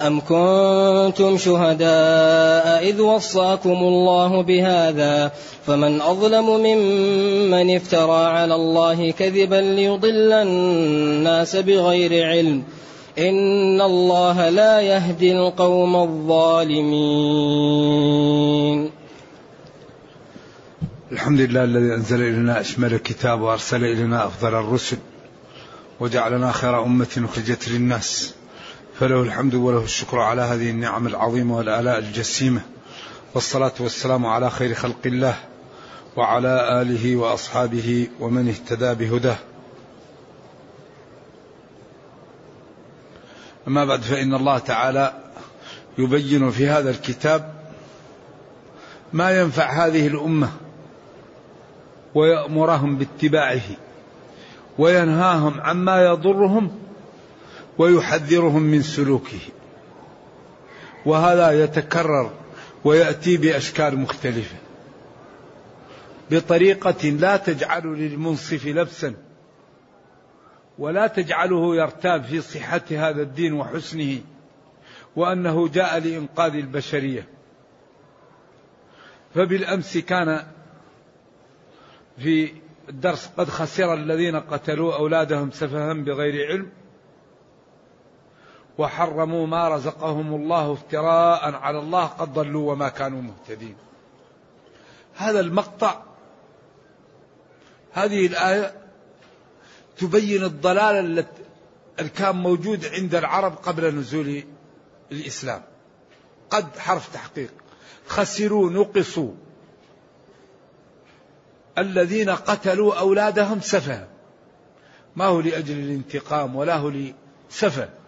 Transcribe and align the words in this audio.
أم 0.00 0.20
كنتم 0.20 1.38
شهداء 1.38 2.88
إذ 2.88 3.00
وصاكم 3.00 3.70
الله 3.70 4.42
بهذا 4.42 5.32
فمن 5.66 6.00
أظلم 6.00 6.46
ممن 6.46 7.76
افترى 7.76 8.24
على 8.26 8.54
الله 8.54 9.10
كذبا 9.10 9.54
ليضل 9.54 10.32
الناس 10.32 11.56
بغير 11.56 12.26
علم 12.26 12.62
إن 13.18 13.80
الله 13.80 14.48
لا 14.48 14.80
يهدي 14.80 15.32
القوم 15.32 15.96
الظالمين. 15.96 17.30
الحمد 21.12 21.40
لله 21.40 21.64
الذي 21.64 21.94
أنزل 21.94 22.22
إلينا 22.22 22.60
أشمل 22.60 22.94
الكتاب 22.94 23.40
وأرسل 23.40 23.84
إلينا 23.84 24.26
أفضل 24.26 24.54
الرسل 24.54 24.96
وجعلنا 26.00 26.52
خير 26.52 26.82
أمة 26.82 27.24
أخرجت 27.24 27.68
للناس. 27.68 28.34
فله 29.00 29.22
الحمد 29.22 29.54
وله 29.54 29.84
الشكر 29.84 30.18
على 30.18 30.42
هذه 30.42 30.70
النعم 30.70 31.06
العظيمة 31.06 31.56
والآلاء 31.56 31.98
الجسيمة. 31.98 32.60
والصلاة 33.34 33.72
والسلام 33.80 34.26
على 34.26 34.50
خير 34.50 34.74
خلق 34.74 35.06
الله 35.06 35.34
وعلى 36.16 36.82
آله 36.82 37.16
وأصحابه 37.16 38.08
ومن 38.20 38.48
اهتدى 38.48 38.94
بهداه. 38.94 39.36
أما 43.68 43.84
بعد 43.84 44.00
فإن 44.00 44.34
الله 44.34 44.58
تعالى 44.58 45.14
يبين 45.98 46.50
في 46.50 46.68
هذا 46.68 46.90
الكتاب 46.90 47.54
ما 49.12 49.40
ينفع 49.40 49.86
هذه 49.86 50.06
الأمة 50.06 50.48
ويأمرهم 52.14 52.96
باتباعه 52.96 53.62
وينهاهم 54.78 55.60
عما 55.60 56.04
يضرهم 56.04 56.89
ويحذرهم 57.78 58.62
من 58.62 58.82
سلوكه. 58.82 59.40
وهذا 61.06 61.64
يتكرر 61.64 62.30
ويأتي 62.84 63.36
بأشكال 63.36 63.98
مختلفة. 63.98 64.56
بطريقة 66.30 67.08
لا 67.08 67.36
تجعل 67.36 67.86
للمنصف 67.86 68.66
لبسا 68.66 69.14
ولا 70.78 71.06
تجعله 71.06 71.76
يرتاب 71.76 72.24
في 72.24 72.40
صحة 72.40 72.82
هذا 72.90 73.22
الدين 73.22 73.52
وحسنه 73.52 74.18
وأنه 75.16 75.68
جاء 75.68 75.98
لإنقاذ 75.98 76.54
البشرية. 76.54 77.26
فبالأمس 79.34 79.98
كان 79.98 80.42
في 82.18 82.52
الدرس 82.88 83.30
قد 83.36 83.48
خسر 83.48 83.94
الذين 83.94 84.36
قتلوا 84.36 84.94
أولادهم 84.94 85.50
سفها 85.50 85.92
بغير 85.92 86.46
علم 86.52 86.70
وحرموا 88.80 89.46
ما 89.46 89.68
رزقهم 89.68 90.34
الله 90.34 90.72
افتراء 90.72 91.54
على 91.54 91.78
الله 91.78 92.06
قد 92.06 92.34
ضلوا 92.34 92.72
وما 92.72 92.88
كانوا 92.88 93.22
مهتدين. 93.22 93.76
هذا 95.16 95.40
المقطع 95.40 96.02
هذه 97.92 98.26
الآية 98.26 98.74
تبين 99.98 100.44
الضلال 100.44 101.18
التي 101.18 102.08
كان 102.08 102.36
موجود 102.36 102.86
عند 102.86 103.14
العرب 103.14 103.54
قبل 103.54 103.94
نزول 103.94 104.44
الإسلام. 105.12 105.62
قد 106.50 106.78
حرف 106.78 107.14
تحقيق. 107.14 107.50
خسروا 108.06 108.70
نقصوا. 108.70 109.32
الذين 111.78 112.30
قتلوا 112.30 112.98
أولادهم 112.98 113.60
سفها 113.60 114.08
ما 115.16 115.24
هو 115.24 115.40
لأجل 115.40 115.78
الانتقام 115.78 116.56
ولا 116.56 116.76
هو 116.76 116.92
لسفه. 117.50 117.99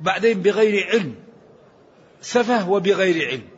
بعدين 0.00 0.42
بغير 0.42 0.86
علم. 0.86 1.14
سفه 2.20 2.70
وبغير 2.70 3.28
علم. 3.28 3.48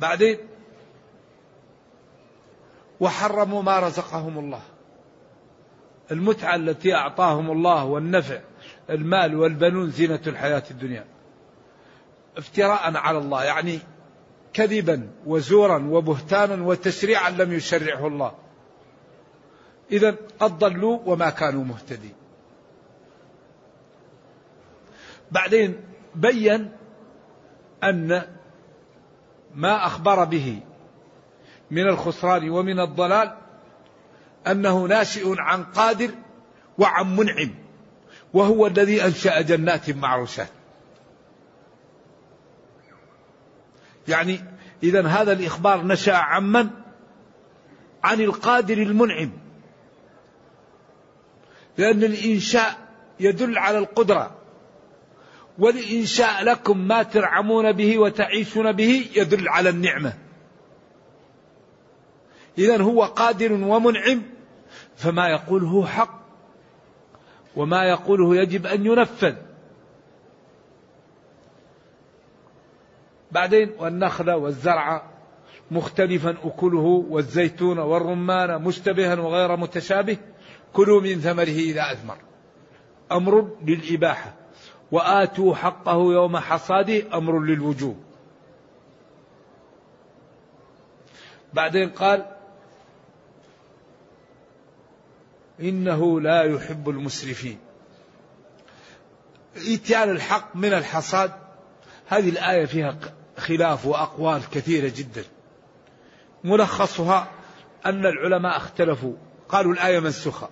بعدين 0.00 0.38
وحرموا 3.00 3.62
ما 3.62 3.78
رزقهم 3.78 4.38
الله. 4.38 4.62
المتعة 6.10 6.54
التي 6.56 6.94
أعطاهم 6.94 7.50
الله 7.50 7.84
والنفع 7.84 8.40
المال 8.90 9.36
والبنون 9.36 9.90
زينة 9.90 10.20
الحياة 10.26 10.62
الدنيا. 10.70 11.04
افتراء 12.36 12.96
على 12.96 13.18
الله 13.18 13.44
يعني 13.44 13.78
كذبا 14.52 15.10
وزورا 15.26 15.86
وبهتانا 15.90 16.66
وتشريعا 16.66 17.30
لم 17.30 17.52
يشرعه 17.52 18.06
الله. 18.06 18.34
إذا 19.92 20.16
قد 20.40 20.58
ضلوا 20.58 20.98
وما 21.06 21.30
كانوا 21.30 21.64
مهتدين. 21.64 22.19
بعدين 25.32 25.76
بين 26.14 26.72
أن 27.84 28.22
ما 29.54 29.86
أخبر 29.86 30.24
به 30.24 30.60
من 31.70 31.88
الخسران 31.88 32.50
ومن 32.50 32.80
الضلال 32.80 33.36
أنه 34.46 34.86
ناشئ 34.86 35.34
عن 35.38 35.64
قادر 35.64 36.10
وعن 36.78 37.16
منعم 37.16 37.50
وهو 38.32 38.66
الذي 38.66 39.04
أنشأ 39.04 39.40
جنات 39.40 39.90
معروشات 39.90 40.48
يعني 44.08 44.40
إذا 44.82 45.06
هذا 45.06 45.32
الإخبار 45.32 45.86
نشأ 45.86 46.16
عن 46.16 46.52
من؟ 46.52 46.70
عن 48.04 48.20
القادر 48.20 48.78
المنعم. 48.78 49.30
لأن 51.78 52.04
الإنشاء 52.04 52.88
يدل 53.20 53.58
على 53.58 53.78
القدرة. 53.78 54.39
والإنشاء 55.60 56.44
لكم 56.44 56.78
ما 56.78 57.02
ترعمون 57.02 57.72
به 57.72 57.98
وتعيشون 57.98 58.72
به 58.72 59.06
يدل 59.16 59.48
على 59.48 59.68
النعمة. 59.68 60.12
إذا 62.58 62.82
هو 62.82 63.04
قادر 63.04 63.52
ومنعم 63.52 64.22
فما 64.96 65.28
يقوله 65.28 65.86
حق 65.86 66.20
وما 67.56 67.84
يقوله 67.84 68.36
يجب 68.36 68.66
أن 68.66 68.86
ينفذ. 68.86 69.34
بعدين 73.32 73.70
والنخل 73.78 74.30
والزرع 74.30 75.10
مختلفا 75.70 76.36
أكله 76.44 77.04
والزيتون 77.10 77.78
والرمان 77.78 78.62
مشتبها 78.62 79.14
وغير 79.14 79.56
متشابه 79.56 80.16
كلوا 80.72 81.00
من 81.00 81.20
ثمره 81.20 81.42
إذا 81.42 81.92
أثمر. 81.92 82.16
أمر 83.12 83.56
للإباحة. 83.64 84.39
وآتوا 84.92 85.54
حقه 85.54 86.12
يوم 86.12 86.36
حصاده 86.36 87.18
أمر 87.18 87.40
للوجوب. 87.40 88.02
بعدين 91.54 91.90
قال 91.90 92.26
إنه 95.60 96.20
لا 96.20 96.42
يحب 96.42 96.88
المسرفين. 96.88 97.58
إتيان 99.56 100.10
الحق 100.10 100.56
من 100.56 100.72
الحصاد 100.72 101.32
هذه 102.06 102.28
الآية 102.28 102.66
فيها 102.66 102.96
خلاف 103.36 103.86
وأقوال 103.86 104.50
كثيرة 104.50 104.92
جدا. 104.96 105.24
ملخصها 106.44 107.28
أن 107.86 108.06
العلماء 108.06 108.56
اختلفوا 108.56 109.14
قالوا 109.48 109.72
الآية 109.72 110.00
منسوخة. 110.00 110.48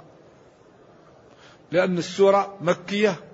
لأن 1.70 1.99
السورة 1.99 2.56
مكية 2.61 3.27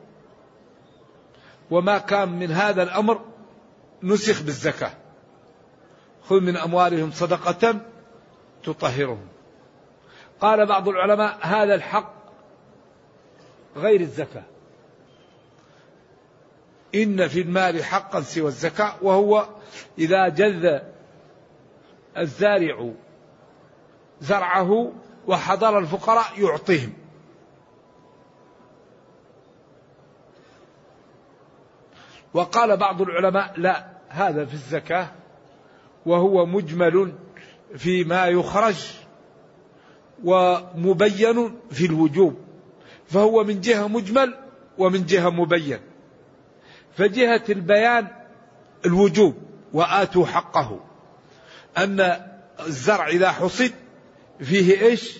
وما 1.70 1.98
كان 1.98 2.28
من 2.28 2.50
هذا 2.50 2.82
الأمر 2.82 3.20
نسخ 4.02 4.42
بالزكاة. 4.42 4.92
خذ 6.22 6.40
من 6.40 6.56
أموالهم 6.56 7.10
صدقة 7.10 7.80
تطهرهم. 8.64 9.26
قال 10.40 10.66
بعض 10.66 10.88
العلماء 10.88 11.38
هذا 11.40 11.74
الحق 11.74 12.14
غير 13.76 14.00
الزكاة. 14.00 14.44
إن 16.94 17.28
في 17.28 17.40
المال 17.40 17.84
حقا 17.84 18.20
سوى 18.20 18.48
الزكاة 18.48 18.94
وهو 19.02 19.48
إذا 19.98 20.28
جذ 20.28 20.78
الزارع 22.18 22.92
زرعه 24.20 24.92
وحضر 25.26 25.78
الفقراء 25.78 26.40
يعطيهم. 26.40 27.03
وقال 32.34 32.76
بعض 32.76 33.02
العلماء 33.02 33.54
لا 33.56 33.86
هذا 34.08 34.44
في 34.44 34.54
الزكاة 34.54 35.10
وهو 36.06 36.46
مجمل 36.46 37.12
فيما 37.76 38.26
يخرج 38.26 38.76
ومبين 40.24 41.56
في 41.70 41.86
الوجوب 41.86 42.36
فهو 43.06 43.44
من 43.44 43.60
جهة 43.60 43.88
مجمل 43.88 44.34
ومن 44.78 45.06
جهة 45.06 45.30
مبين. 45.30 45.78
فجهة 46.96 47.42
البيان 47.48 48.08
الوجوب 48.86 49.34
وآتوا 49.72 50.26
حقه 50.26 50.80
أن 51.78 52.20
الزرع 52.66 53.08
إذا 53.08 53.30
حصد 53.30 53.72
فيه 54.40 54.80
إيش؟ 54.80 55.18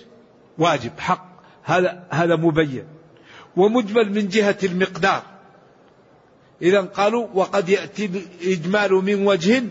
واجب 0.59 0.99
حق 0.99 1.27
هذا 1.63 2.07
هذا 2.11 2.37
مبين. 2.37 2.85
ومجمل 3.57 4.13
من 4.13 4.29
جهة 4.29 4.59
المقدار. 4.63 5.34
إذا 6.65 6.81
قالوا 6.81 7.27
وقد 7.35 7.69
يأتي 7.69 8.05
الإجمال 8.05 8.93
من 8.93 9.27
وجه 9.27 9.63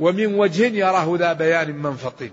ومن 0.00 0.34
وجه 0.34 0.66
يراه 0.66 1.16
ذا 1.18 1.32
بيان 1.32 1.76
منفطين 1.76 2.32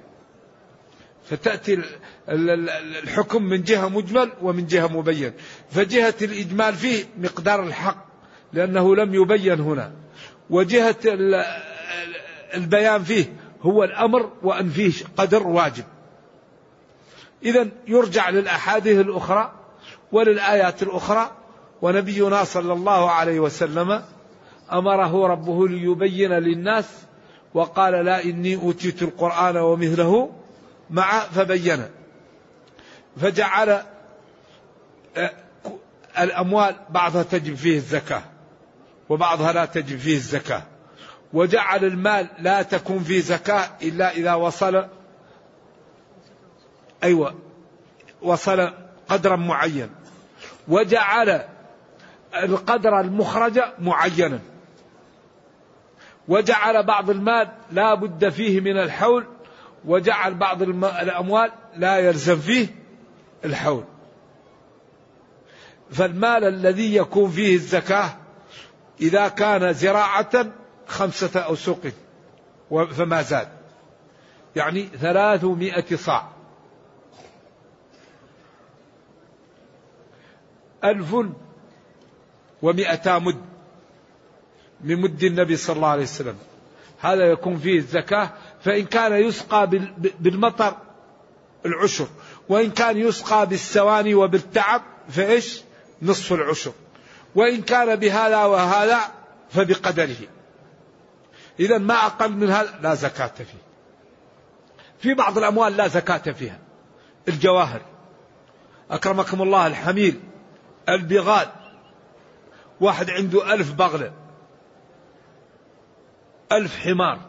فتأتي 1.30 1.82
الحكم 2.30 3.44
من 3.44 3.64
جهة 3.64 3.90
مجمل 3.90 4.32
ومن 4.42 4.68
جهة 4.68 4.88
مبين. 4.88 5.34
فجهة 5.72 6.14
الإجمال 6.22 6.74
فيه 6.74 7.04
مقدار 7.18 7.64
الحق 7.64 8.06
لأنه 8.54 8.96
لم 8.96 9.14
يبين 9.14 9.60
هنا. 9.60 9.92
وجهة 10.50 10.96
البيان 12.54 13.04
فيه 13.04 13.34
هو 13.62 13.84
الأمر 13.84 14.32
وأن 14.44 14.70
فيه 14.70 14.94
قدر 15.18 15.48
واجب. 15.48 15.84
إذا 17.44 17.68
يرجع 17.88 18.30
للأحاديث 18.30 19.00
الأخرى 19.00 19.52
وللآيات 20.12 20.84
الأخرى 20.84 21.32
ونبينا 21.82 22.44
صلى 22.44 22.74
الله 22.74 23.12
عليه 23.12 23.40
وسلم 23.40 24.04
أمره 24.72 25.28
ربه 25.28 25.68
ليبين 25.68 26.32
للناس 26.32 26.86
وقال 27.54 28.06
لا 28.06 28.24
إني 28.24 28.56
أوتيت 28.56 29.02
القرآن 29.02 29.58
ومثله 29.58 30.32
مع 30.90 31.20
فبين. 31.20 31.86
فجعل 33.22 33.82
آه، 35.18 35.32
الأموال 36.20 36.76
بعضها 36.90 37.24
تجب 37.24 37.56
فيه 37.56 37.78
الزكاة 37.78 38.22
وبعضها 39.10 39.54
لا 39.54 39.66
تجب 39.66 39.98
فيه 39.98 40.16
الزكاة. 40.16 40.64
وجعل 41.34 41.86
المال 41.86 42.28
لا 42.40 42.62
تكون 42.62 43.00
فيه 43.00 43.22
زكاة 43.22 43.70
إلا 43.82 44.12
إذا 44.12 44.34
وصل 44.34 44.88
أيوة 47.04 47.36
وصل 48.22 48.74
قدرا 49.10 49.36
معين. 49.36 49.90
وجعل 50.68 51.46
القدر 52.44 53.00
المخرج 53.00 53.60
معينا. 53.80 54.40
وجعل 56.28 56.84
بعض 56.84 57.10
المال 57.10 57.52
لا 57.72 57.94
بد 57.94 58.30
فيه 58.30 58.60
من 58.60 58.78
الحول 58.78 59.26
وجعل 59.86 60.34
بعض 60.34 60.62
الأموال 60.62 61.52
لا 61.76 61.98
يلزم 61.98 62.38
فيه 62.38 62.68
الحول. 63.46 63.84
فالمال 65.92 66.44
الذي 66.44 66.96
يكون 66.96 67.30
فيه 67.30 67.56
الزكاة 67.56 68.10
إذا 69.02 69.28
كان 69.28 69.74
زراعة 69.74 70.46
خمسة 70.88 71.40
أوسق 71.40 71.92
فما 72.70 73.22
زاد. 73.22 73.48
يعني 74.56 74.84
ثلاثمائة 74.84 75.96
صاع. 75.96 76.28
ألف 80.84 81.16
ومئتا 82.66 83.20
مد. 83.20 83.42
من 84.82 85.02
مد 85.02 85.24
النبي 85.24 85.56
صلى 85.56 85.76
الله 85.76 85.88
عليه 85.88 86.04
وسلم. 86.04 86.38
هذا 87.02 87.24
يكون 87.24 87.58
فيه 87.58 87.78
الزكاة. 87.78 88.30
فإن 88.64 88.86
كان 88.86 89.14
يسقى 89.14 89.70
بالمطر 90.20 90.78
العشر. 91.66 92.08
وإن 92.50 92.72
كان 92.72 92.98
يسقى 92.98 93.48
بالسواني 93.48 94.14
وبالتعب 94.16 94.82
فإيش؟ 95.10 95.62
نصف 96.02 96.34
العشر. 96.34 96.72
وإن 97.36 97.62
كان 97.62 97.96
بهذا 97.96 98.44
وهذا 98.44 99.00
فبقدره. 99.50 100.28
إذا 101.60 101.78
ما 101.78 101.94
أقل 102.06 102.32
من 102.32 102.50
هذا 102.50 102.80
لا 102.82 102.96
زكاة 102.96 103.28
فيه. 103.28 103.64
في 105.00 105.14
بعض 105.14 105.38
الأموال 105.38 105.78
لا 105.78 105.88
زكاة 105.88 106.32
فيها. 106.32 106.60
الجواهر. 107.28 107.82
أكرمكم 108.92 109.42
الله 109.42 109.68
الحميل. 109.68 110.20
البغال. 110.90 111.48
واحد 112.82 113.10
عنده 113.10 113.54
ألف 113.54 113.74
بغلة 113.74 114.14
ألف 116.52 116.80
حمار 116.80 117.20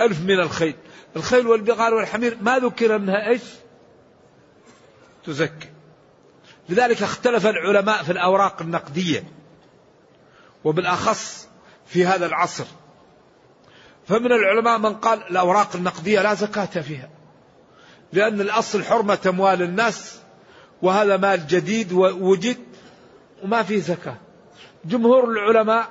ألف 0.00 0.20
من 0.20 0.40
الخيل 0.40 0.74
الخيل 1.16 1.46
والبغال 1.46 1.94
والحمير 1.94 2.38
ما 2.40 2.58
ذكر 2.58 2.98
منها 2.98 3.28
إيش؟ 3.28 3.42
تزكي 5.24 5.68
لذلك 6.68 7.02
اختلف 7.02 7.46
العلماء 7.46 8.02
في 8.02 8.12
الأوراق 8.12 8.62
النقدية 8.62 9.24
وبالأخص 10.64 11.48
في 11.86 12.06
هذا 12.06 12.26
العصر. 12.26 12.64
فمن 14.08 14.32
العلماء 14.32 14.78
من 14.78 14.94
قال 14.94 15.22
الأوراق 15.22 15.76
النقدية 15.76 16.22
لا 16.22 16.34
زكاة 16.34 16.64
فيها 16.80 17.08
لأن 18.12 18.40
الأصل 18.40 18.84
حرمة 18.84 19.18
أموال 19.26 19.62
الناس 19.62 20.20
وهذا 20.82 21.16
مال 21.16 21.46
جديد 21.46 21.92
ووجد 21.92 22.56
وما 23.42 23.62
فيه 23.62 23.80
زكاة. 23.80 24.16
جمهور 24.84 25.30
العلماء 25.30 25.88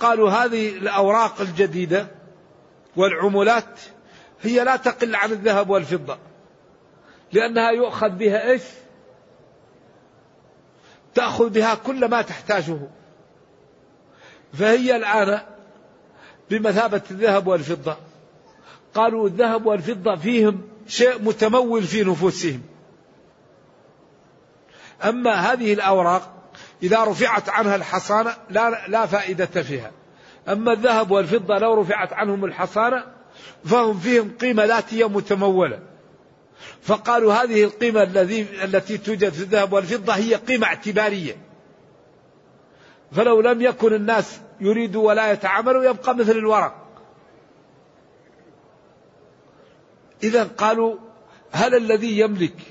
قالوا 0.00 0.30
هذه 0.30 0.68
الأوراق 0.68 1.40
الجديدة 1.40 2.06
والعملات 2.96 3.80
هي 4.42 4.64
لا 4.64 4.76
تقل 4.76 5.14
عن 5.14 5.32
الذهب 5.32 5.70
والفضة 5.70 6.18
لأنها 7.32 7.70
يؤخذ 7.70 8.08
بها 8.08 8.50
إيش؟ 8.50 8.62
تأخذ 11.14 11.50
بها 11.50 11.74
كل 11.74 12.04
ما 12.08 12.22
تحتاجه. 12.22 12.78
فهي 14.52 14.96
الآن 14.96 15.40
بمثابة 16.50 17.02
الذهب 17.10 17.46
والفضة. 17.46 17.96
قالوا 18.94 19.28
الذهب 19.28 19.66
والفضة 19.66 20.16
فيهم 20.16 20.60
شيء 20.88 21.22
متمول 21.22 21.82
في 21.82 22.04
نفوسهم. 22.04 22.62
أما 25.04 25.34
هذه 25.34 25.72
الأوراق 25.72 26.34
إذا 26.82 27.04
رفعت 27.04 27.48
عنها 27.48 27.76
الحصانة 27.76 28.36
لا, 28.50 28.88
لا 28.88 29.06
فائدة 29.06 29.46
فيها. 29.46 29.90
أما 30.48 30.72
الذهب 30.72 31.10
والفضة 31.10 31.58
لو 31.58 31.80
رفعت 31.80 32.12
عنهم 32.12 32.44
الحصانة 32.44 33.04
فهم 33.64 33.98
فيهم 33.98 34.32
قيمة 34.40 34.64
ذاتية 34.64 35.08
متمولة. 35.08 35.78
فقالوا 36.82 37.34
هذه 37.34 37.64
القيمة 37.64 38.02
الذي 38.02 38.46
التي 38.64 38.98
توجد 38.98 39.32
في 39.32 39.40
الذهب 39.40 39.72
والفضة 39.72 40.12
هي 40.12 40.34
قيمة 40.34 40.66
اعتبارية. 40.66 41.36
فلو 43.12 43.40
لم 43.40 43.60
يكن 43.60 43.94
الناس 43.94 44.40
يريدوا 44.60 45.08
ولا 45.08 45.32
يتعاملوا 45.32 45.84
يبقى 45.84 46.14
مثل 46.14 46.32
الورق. 46.32 46.74
إذا 50.22 50.44
قالوا 50.44 50.96
هل 51.52 51.74
الذي 51.74 52.18
يملك 52.18 52.69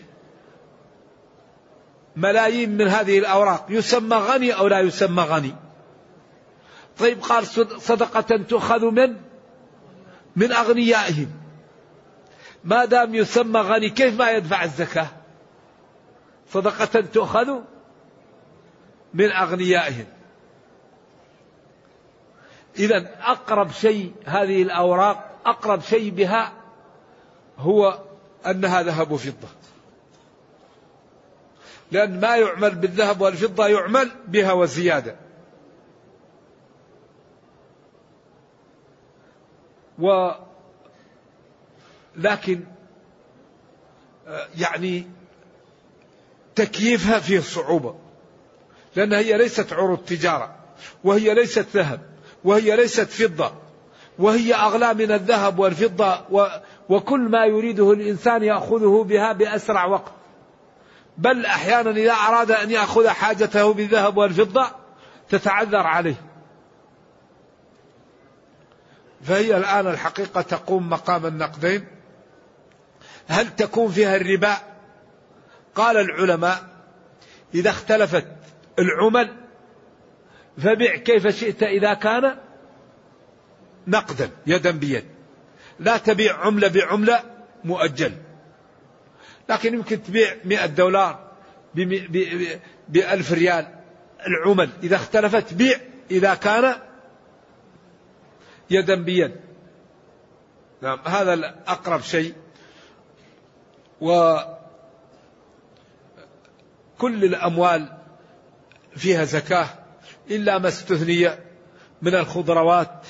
ملايين 2.19 2.77
من 2.77 2.87
هذه 2.87 3.19
الأوراق. 3.19 3.65
يسمى 3.69 4.17
غني 4.17 4.51
أو 4.53 4.67
لا 4.67 4.79
يسمى 4.79 5.23
غني؟ 5.23 5.55
طيب 6.99 7.21
قال 7.21 7.47
صدقة 7.81 8.37
تؤخذ 8.37 8.85
من؟ 8.85 9.15
من 10.35 10.51
أغنيائهم. 10.51 11.31
ما 12.63 12.85
دام 12.85 13.15
يسمى 13.15 13.59
غني 13.59 13.89
كيف 13.89 14.19
ما 14.19 14.31
يدفع 14.31 14.63
الزكاة؟ 14.63 15.07
صدقة 16.49 17.01
تؤخذ 17.01 17.59
من 19.13 19.31
أغنيائهم. 19.31 20.05
إذا 22.79 23.09
أقرب 23.21 23.71
شيء 23.71 24.13
هذه 24.25 24.61
الأوراق 24.61 25.29
أقرب 25.45 25.81
شيء 25.81 26.09
بها 26.09 26.53
هو 27.57 27.99
أنها 28.47 28.81
ذهب 28.81 29.11
وفضة. 29.11 29.47
لأن 31.91 32.19
ما 32.19 32.35
يعمل 32.35 32.75
بالذهب 32.75 33.21
والفضة 33.21 33.67
يعمل 33.67 34.11
بها 34.27 34.51
وزيادة. 34.51 35.15
و 39.99 40.31
لكن 42.15 42.63
يعني 44.57 45.07
تكييفها 46.55 47.19
فيه 47.19 47.39
صعوبة 47.39 47.95
لأنها 48.95 49.19
هي 49.19 49.37
ليست 49.37 49.73
عروض 49.73 49.97
تجارة 49.97 50.55
وهي 51.03 51.33
ليست 51.33 51.67
ذهب 51.73 52.01
وهي 52.43 52.75
ليست 52.75 53.09
فضة 53.09 53.53
وهي 54.19 54.53
أغلى 54.53 54.93
من 54.93 55.11
الذهب 55.11 55.59
والفضة 55.59 56.21
و 56.31 56.47
وكل 56.89 57.19
ما 57.19 57.45
يريده 57.45 57.91
الإنسان 57.91 58.43
يأخذه 58.43 59.05
بها 59.09 59.33
بأسرع 59.33 59.85
وقت. 59.85 60.18
بل 61.19 61.45
أحيانا 61.45 61.89
إذا 61.89 62.13
أراد 62.13 62.51
أن 62.51 62.71
يأخذ 62.71 63.07
حاجته 63.07 63.73
بالذهب 63.73 64.17
والفضة 64.17 64.71
تتعذر 65.29 65.87
عليه. 65.87 66.15
فهي 69.23 69.57
الآن 69.57 69.87
الحقيقة 69.87 70.41
تقوم 70.41 70.89
مقام 70.89 71.25
النقدين. 71.25 71.87
هل 73.27 73.55
تكون 73.55 73.91
فيها 73.91 74.15
الربا؟ 74.15 74.57
قال 75.75 75.97
العلماء 75.97 76.63
إذا 77.53 77.69
اختلفت 77.69 78.27
العمل 78.79 79.35
فبع 80.57 80.95
كيف 80.95 81.27
شئت 81.27 81.63
إذا 81.63 81.93
كان 81.93 82.37
نقدا 83.87 84.29
يدا 84.47 84.71
بيد. 84.71 85.05
لا 85.79 85.97
تبيع 85.97 86.37
عملة 86.37 86.67
بعملة 86.67 87.23
مؤجل. 87.63 88.11
لكن 89.49 89.73
يمكن 89.73 90.03
تبيع 90.03 90.35
مئة 90.45 90.65
دولار 90.65 91.29
بألف 92.89 93.33
ريال 93.33 93.67
العمل. 94.27 94.69
إذا 94.83 94.95
اختلفت 94.95 95.53
بيع. 95.53 95.79
إذا 96.11 96.35
كان 96.35 96.75
يدا 98.69 98.95
بيد 98.95 99.35
نعم 100.81 100.99
هذا 101.05 101.33
الأقرب 101.33 102.01
شيء. 102.01 102.33
وكل 104.01 104.53
الأموال 107.03 107.97
فيها 108.95 109.23
زكاة 109.23 109.67
إلا 110.31 110.57
ما 110.57 110.67
استثني 110.67 111.29
من 112.01 112.15
الخضروات 112.15 113.05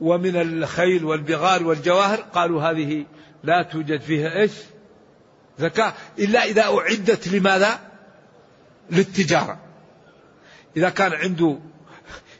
ومن 0.00 0.36
الخيل 0.36 1.04
والبغال 1.04 1.66
والجواهر. 1.66 2.20
قالوا 2.20 2.62
هذه 2.62 3.06
لا 3.42 3.62
توجد 3.62 4.00
فيها 4.00 4.40
إيش؟ 4.40 4.52
زكاة 5.58 5.92
إلا 6.18 6.44
إذا 6.44 6.62
أعدت 6.62 7.28
لماذا؟ 7.28 7.80
للتجارة. 8.90 9.58
إذا 10.76 10.88
كان 10.88 11.12
عنده 11.12 11.58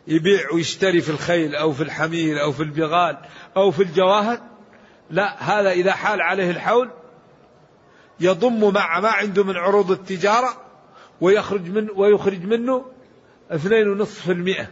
يبيع 0.07 0.53
ويشتري 0.53 1.01
في 1.01 1.11
الخيل 1.11 1.55
أو 1.55 1.73
في 1.73 1.83
الحمير 1.83 2.43
أو 2.43 2.53
في 2.53 2.63
البغال 2.63 3.19
أو 3.57 3.71
في 3.71 3.83
الجواهر 3.83 4.41
لا 5.11 5.43
هذا 5.43 5.71
إذا 5.71 5.93
حال 5.93 6.21
عليه 6.21 6.51
الحول 6.51 6.91
يضم 8.21 8.75
مع 8.75 9.01
ما 9.01 9.09
عنده 9.09 9.45
من 9.45 9.57
عروض 9.57 9.91
التجارة 9.91 10.57
ويخرج 11.21 11.69
من 11.69 11.89
ويخرج 11.97 12.45
منه 12.45 12.85
اثنين 13.51 13.89
ونصف 13.89 14.31
المئة 14.31 14.67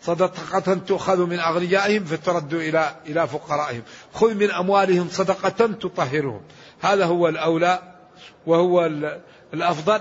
صدقة 0.00 0.74
تؤخذ 0.74 1.26
من 1.26 1.40
أغنيائهم 1.40 2.04
فترد 2.04 2.54
إلى 2.54 2.96
إلى 3.06 3.28
فقرائهم. 3.28 3.82
خذ 4.12 4.34
من 4.34 4.50
أموالهم 4.50 5.08
صدقة 5.08 5.66
تطهرهم. 5.66 6.40
هذا 6.80 7.04
هو 7.04 7.28
الأولى 7.28 7.96
وهو 8.46 8.86
الأفضل. 9.54 10.00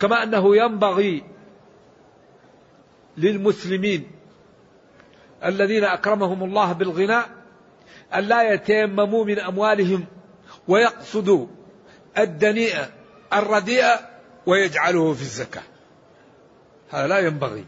كما 0.00 0.22
أنه 0.22 0.56
ينبغي 0.56 1.24
للمسلمين 3.16 4.10
الذين 5.44 5.84
أكرمهم 5.84 6.44
الله 6.44 6.72
بالغناء 6.72 7.28
أن 8.14 8.24
لا 8.24 8.54
يتيمموا 8.54 9.24
من 9.24 9.38
أموالهم 9.38 10.04
ويقصدوا 10.68 11.46
الدنيئة 12.18 12.90
الرديئة 13.32 14.00
ويجعله 14.46 15.12
في 15.12 15.22
الزكاة. 15.22 15.62
هذا 16.90 17.06
لا 17.06 17.18
ينبغي. 17.18 17.64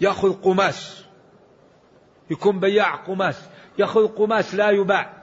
يأخذ 0.00 0.32
قماش. 0.42 1.04
يكون 2.30 2.60
بياع 2.60 2.94
قماش. 2.94 3.34
يأخذ 3.78 4.08
قماش 4.08 4.54
لا 4.54 4.70
يباع. 4.70 5.22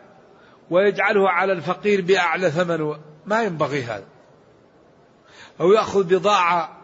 ويجعله 0.70 1.30
على 1.30 1.54
الفقير 1.54 2.02
بأعلى 2.02 2.52
ثمن. 2.52 2.96
ما 3.26 3.44
ينبغي 3.44 3.84
هذا. 3.84 4.06
أو 5.62 5.72
يأخذ 5.72 6.04
بضاعة 6.04 6.78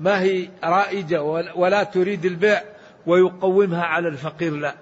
ما 0.00 0.20
هي 0.20 0.50
رائجة 0.64 1.22
ولا 1.54 1.82
تريد 1.82 2.24
البيع 2.24 2.62
ويقومها 3.06 3.82
على 3.84 4.08
الفقير. 4.08 4.52
لا. 4.52 4.74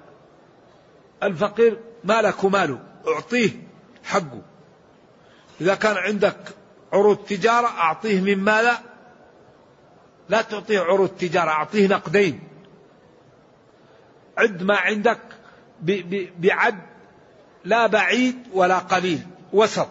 الفقير 1.22 1.78
مالك 2.04 2.44
ماله. 2.44 2.78
أعطيه 3.08 3.50
حقه. 4.04 4.42
إذا 5.60 5.74
كان 5.74 5.96
عندك 5.96 6.36
عروض 6.92 7.16
تجارة 7.16 7.66
أعطيه 7.66 8.20
من 8.20 8.38
ماله 8.38 8.78
لا 10.28 10.42
تعطيه 10.42 10.80
عروض 10.80 11.08
تجارة 11.08 11.50
أعطيه 11.50 11.86
نقدين. 11.86 12.40
عد 14.38 14.62
ما 14.62 14.76
عندك 14.76 15.20
بعد 16.38 16.78
لا 17.64 17.86
بعيد 17.86 18.36
ولا 18.52 18.78
قليل 18.78 19.26
وسط. 19.52 19.88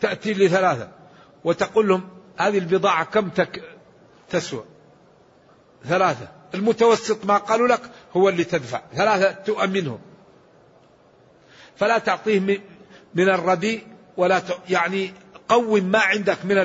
تأتي 0.00 0.34
لثلاثة 0.34 0.88
وتقول 1.44 1.88
لهم 1.88 2.08
هذه 2.36 2.58
البضاعة 2.58 3.04
كم 3.04 3.28
تك 3.28 3.62
تسوى؟ 4.30 4.64
ثلاثة. 5.84 6.28
المتوسط 6.54 7.24
ما 7.24 7.38
قالوا 7.38 7.68
لك 7.68 7.80
هو 8.16 8.28
اللي 8.28 8.44
تدفع. 8.44 8.80
ثلاثة 8.94 9.32
تؤمنهم 9.32 9.98
فلا 11.76 11.98
تعطيه 11.98 12.40
من 13.14 13.28
الرديء 13.28 13.86
ولا 14.16 14.42
يعني 14.68 15.12
قوم 15.48 15.84
ما 15.84 15.98
عندك 15.98 16.44
من 16.44 16.56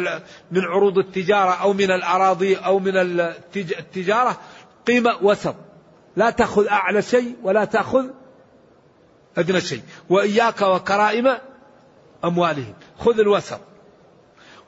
من 0.52 0.62
عروض 0.62 0.98
التجارة 0.98 1.52
أو 1.52 1.74
من 1.74 1.92
الأراضي 1.92 2.56
أو 2.56 2.80
من 2.80 2.98
التجارة 3.56 4.40
قيمة 4.88 5.18
وسط. 5.22 5.56
لا 6.16 6.30
تأخذ 6.30 6.68
أعلى 6.68 7.02
شيء 7.02 7.36
ولا 7.44 7.66
تأخذ 7.66 8.06
أدنى 9.38 9.62
شيء. 9.62 9.82
وإياك 10.10 10.62
وكرائم 10.62 11.38
أموالهم. 12.26 12.74
خذ 13.00 13.20
الوسط. 13.20 13.60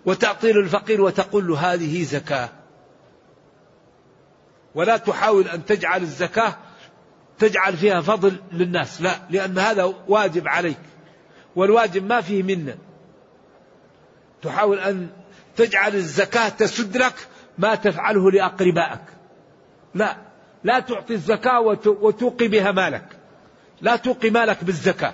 وتعطي 0.06 0.52
للفقير 0.52 1.02
وتقول 1.02 1.48
له 1.48 1.74
هذه 1.74 2.04
زكاة. 2.04 2.50
ولا 4.76 4.98
تحاول 4.98 5.48
أن 5.48 5.66
تجعل 5.66 6.02
الزكاة 6.02 6.56
تجعل 7.40 7.78
فيها 7.78 8.02
فضل 8.02 8.36
للناس. 8.52 9.02
لا 9.02 9.16
لأن 9.30 9.60
هذا 9.60 9.94
واجب 10.08 10.48
عليك. 10.48 10.78
والواجب 11.56 12.06
ما 12.06 12.22
فيه 12.22 12.44
منة. 12.44 12.78
تحاول 14.46 14.80
أن 14.80 15.10
تجعل 15.56 15.96
الزكاة 15.96 16.50
تسد 16.50 16.98
لك 16.98 17.28
ما 17.58 17.76
تفعله 17.76 18.32
لأقربائك. 18.32 19.02
لا 19.96 20.18
لا 20.64 20.80
تعطي 20.80 21.14
الزكاة 21.14 21.60
وتوقي 21.86 22.48
بها 22.48 22.72
مالك. 22.72 23.18
لا 23.82 23.96
توقي 23.96 24.30
مالك 24.30 24.64
بالزكاة. 24.64 25.14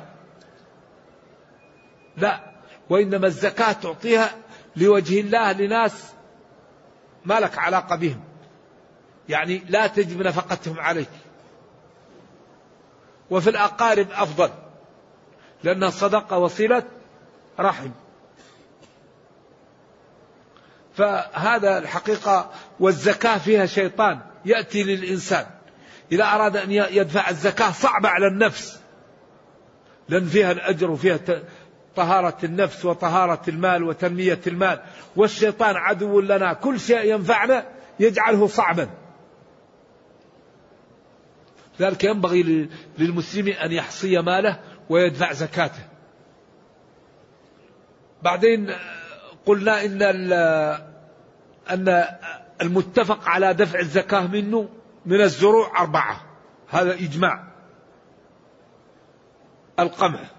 لا 2.18 2.40
وإنما 2.90 3.28
الزكاة 3.28 3.72
تعطيها 3.72 4.32
لوجه 4.76 5.20
الله 5.22 5.52
لناس 5.52 6.14
ما 7.26 7.40
لك 7.40 7.58
علاقة 7.58 7.96
بهم. 7.96 8.24
يعني 9.30 9.64
لا 9.70 9.88
تجب 9.88 10.22
نفقتهم 10.22 10.80
عليك. 10.80 11.10
وفي 13.30 13.50
الأقارب 13.50 14.08
أفضل 14.12 14.50
لأنها 15.64 15.90
صدقة 15.90 16.38
وصلة 16.38 16.84
رحم. 17.60 17.90
فهذا 21.02 21.78
الحقيقة 21.78 22.52
والزكاة 22.80 23.38
فيها 23.38 23.66
شيطان 23.66 24.20
يأتي 24.46 24.84
للإنسان. 24.84 25.46
إذا 26.12 26.24
أراد 26.24 26.58
أن 26.58 26.72
يدفع 26.72 27.30
الزكاة 27.30 27.72
صعبة 27.72 28.10
على 28.10 28.28
النفس. 28.28 28.80
لأن 30.10 30.26
فيها 30.26 30.52
الأجر 30.52 30.92
وفيها 30.92 31.20
طهارة 31.96 32.38
النفس 32.44 32.86
وطهارة 32.86 33.42
المال 33.48 33.84
وتنمية 33.84 34.40
المال. 34.48 34.82
والشيطان 35.16 35.76
عدو 35.76 36.22
لنا. 36.22 36.54
كل 36.54 36.80
شيء 36.80 37.14
ينفعنا 37.14 37.68
يجعله 38.00 38.48
صعبا. 38.48 38.90
لذلك 41.80 42.04
ينبغي 42.04 42.70
للمسلم 42.98 43.48
أن 43.48 43.72
يحصي 43.72 44.22
ماله 44.22 44.60
ويدفع 44.90 45.34
زكاته. 45.34 45.84
بعدين 48.22 48.76
قلنا 49.46 49.86
إن 49.86 50.02
أن 51.70 52.06
المتفق 52.62 53.30
على 53.30 53.54
دفع 53.54 53.80
الزكاة 53.80 54.28
منه 54.28 54.70
من 55.06 55.22
الزروع 55.22 55.82
أربعة. 55.82 56.22
هذا 56.70 56.94
إجماع. 56.94 57.48
القمح 59.80 60.32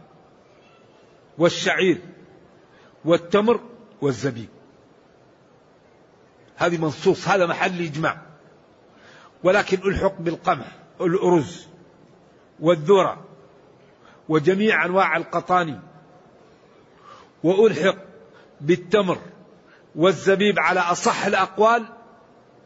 والشعير 1.38 2.00
والتمر 3.05 3.61
والزبيب. 4.00 4.49
هذه 6.57 6.79
منصوص 6.79 7.29
هذا 7.29 7.47
محل 7.47 7.81
إجماع. 7.81 8.23
ولكن 9.45 9.79
ألحق 9.88 10.21
بالقمح 10.21 10.67
الأرز 11.00 11.69
والذرة 12.61 13.25
وجميع 14.29 14.85
أنواع 14.85 15.17
القطاني 15.17 15.81
وألحق 17.45 17.97
بالتمر 18.61 19.19
والزبيب 19.96 20.58
على 20.58 20.80
أصح 20.80 21.26
الأقوال 21.26 21.84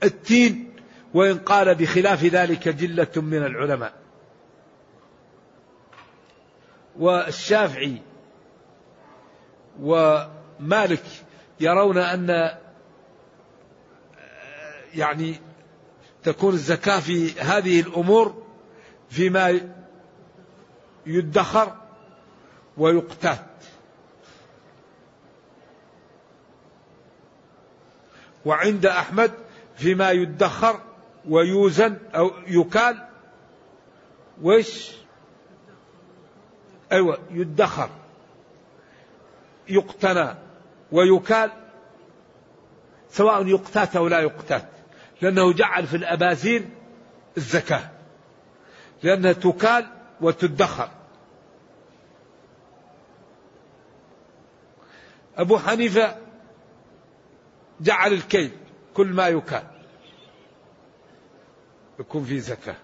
التين 0.02 0.72
وإن 1.14 1.38
قال 1.38 1.74
بخلاف 1.74 2.24
ذلك 2.24 2.68
جلة 2.68 3.08
من 3.16 3.46
العلماء. 3.46 3.92
والشافعي 6.98 8.02
ومالك 9.80 11.02
يرون 11.60 11.98
أن 11.98 12.56
يعني 14.94 15.40
تكون 16.22 16.54
الزكاة 16.54 17.00
في 17.00 17.40
هذه 17.40 17.80
الأمور 17.80 18.42
فيما 19.10 19.60
يدخر 21.06 21.74
ويقتات. 22.76 23.45
وعند 28.46 28.86
أحمد 28.86 29.32
فيما 29.76 30.10
يدخر 30.10 30.80
ويوزن 31.28 31.96
أو 32.14 32.30
يكال. 32.46 33.08
وش؟ 34.42 34.92
أيوة 36.92 37.18
يدخر. 37.30 37.90
يقتنى 39.68 40.34
ويكال. 40.92 41.50
سواء 43.10 43.46
يقتات 43.46 43.96
أو 43.96 44.08
لا 44.08 44.20
يقتات. 44.20 44.68
لأنه 45.22 45.52
جعل 45.52 45.86
في 45.86 45.96
الأبازير 45.96 46.68
الزكاة. 47.36 47.90
لأنها 49.02 49.32
تكال 49.32 49.86
وتدخر. 50.20 50.88
أبو 55.36 55.58
حنيفة 55.58 56.25
جعل 57.80 58.12
الكيل 58.12 58.50
كل 58.94 59.06
ما 59.06 59.28
يكال 59.28 59.62
يكون 62.00 62.24
فيه 62.24 62.38
زكاة. 62.38 62.76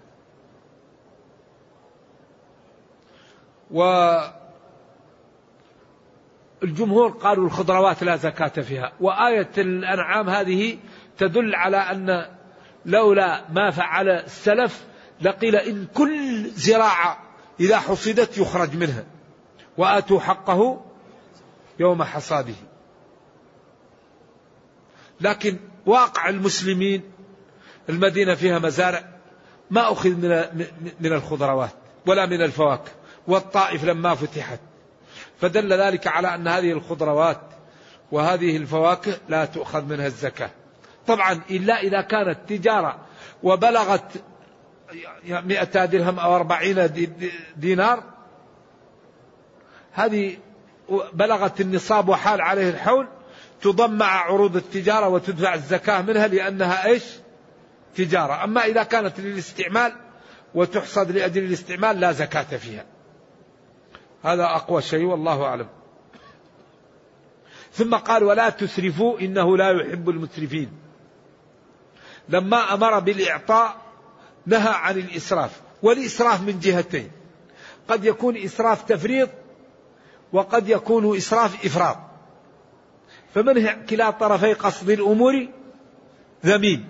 والجمهور 6.61 7.11
قالوا 7.11 7.47
الخضروات 7.47 8.03
لا 8.03 8.17
زكاة 8.17 8.63
فيها. 8.63 8.93
وآية 9.01 9.51
الأنعام 9.59 10.29
هذه 10.29 10.79
تدل 11.19 11.55
على 11.55 11.77
أن 11.77 12.27
لولا 12.87 13.51
ما 13.51 13.71
فعل 13.71 14.09
السلف 14.09 14.87
لقيل 15.21 15.57
إن 15.57 15.87
كل 15.95 16.51
زراعة 16.51 17.19
إذا 17.61 17.79
حصدت 17.79 18.39
يخرج 18.39 18.77
منها. 18.77 19.05
وآتوا 19.79 20.21
حقه 20.21 20.85
يوم 21.79 22.03
حصاده. 22.03 22.55
لكن 25.23 25.59
واقع 25.87 26.29
المسلمين 26.29 27.03
المدينة 27.89 28.35
فيها 28.35 28.59
مزارع 28.59 29.05
ما 29.71 29.93
أخذ 29.93 30.11
من 30.11 30.67
من 31.01 31.13
الخضروات 31.13 31.71
ولا 32.07 32.27
من 32.27 32.43
الفواكه 32.43 32.91
والطائف 33.27 33.85
لما 33.85 34.15
فتحت. 34.15 34.61
فدل 35.41 35.73
ذلك 35.73 36.07
على 36.07 36.35
أن 36.35 36.49
هذه 36.49 36.73
الخضروات 36.73 37.41
وهذه 38.13 38.57
الفواكه 38.57 39.13
لا 39.29 39.45
تؤخذ 39.45 39.85
منها 39.85 40.07
الزكاة. 40.07 40.51
طبعا 41.07 41.41
إلا 41.51 41.81
إذا 41.81 42.01
كانت 42.01 42.39
تجارة 42.49 42.99
وبلغت 43.43 44.25
مئة 45.25 45.85
درهم 45.85 46.19
أو 46.19 46.37
أربعين 46.37 46.91
دينار 47.57 48.03
هذه 49.93 50.37
بلغت 51.13 51.61
النصاب 51.61 52.09
وحال 52.09 52.41
عليه 52.41 52.71
الحول 52.71 53.09
تضم 53.63 53.93
مع 53.93 54.07
عروض 54.07 54.57
التجارة 54.57 55.09
وتدفع 55.09 55.55
الزكاة 55.55 56.03
منها 56.03 56.27
لأنها 56.27 56.87
إيش؟ 56.87 57.03
تجارة. 57.97 58.45
أما 58.45 58.65
إذا 58.65 58.83
كانت 58.83 59.21
للاستعمال 59.21 59.93
وتحصد 60.55 61.11
لأجل 61.11 61.45
الاستعمال 61.45 62.01
لا 62.01 62.13
زكاة 62.13 62.57
فيها. 62.57 62.85
هذا 64.23 64.45
أقوى 64.45 64.83
شيء 64.83 65.05
والله 65.05 65.45
أعلم. 65.45 65.69
ثم 67.73 67.95
قال 67.95 68.25
ولا 68.25 68.51
تسرفوا 68.51 69.21
إنه 69.21 69.57
لا 69.57 69.71
يحب 69.71 70.09
المسرفين. 70.09 70.73
لما 72.29 72.75
أمر 72.75 72.99
بالإعطاء 72.99 73.77
نهى 74.47 74.73
عن 74.75 74.99
الإسراف. 74.99 75.61
والإسراف 75.83 76.41
من 76.41 76.61
جهتين. 76.61 77.11
قد 77.89 78.05
يكون 78.05 78.37
إسراف 78.37 78.83
تفريط 78.83 79.29
وقد 80.33 80.69
يكون 80.69 81.17
إسراف 81.17 81.67
إفراط. 81.67 82.12
فمن 83.35 83.87
كلا 83.87 84.11
طرفي 84.11 84.53
قصد 84.53 84.91
الأمور 84.91 85.49
ذميم. 86.47 86.89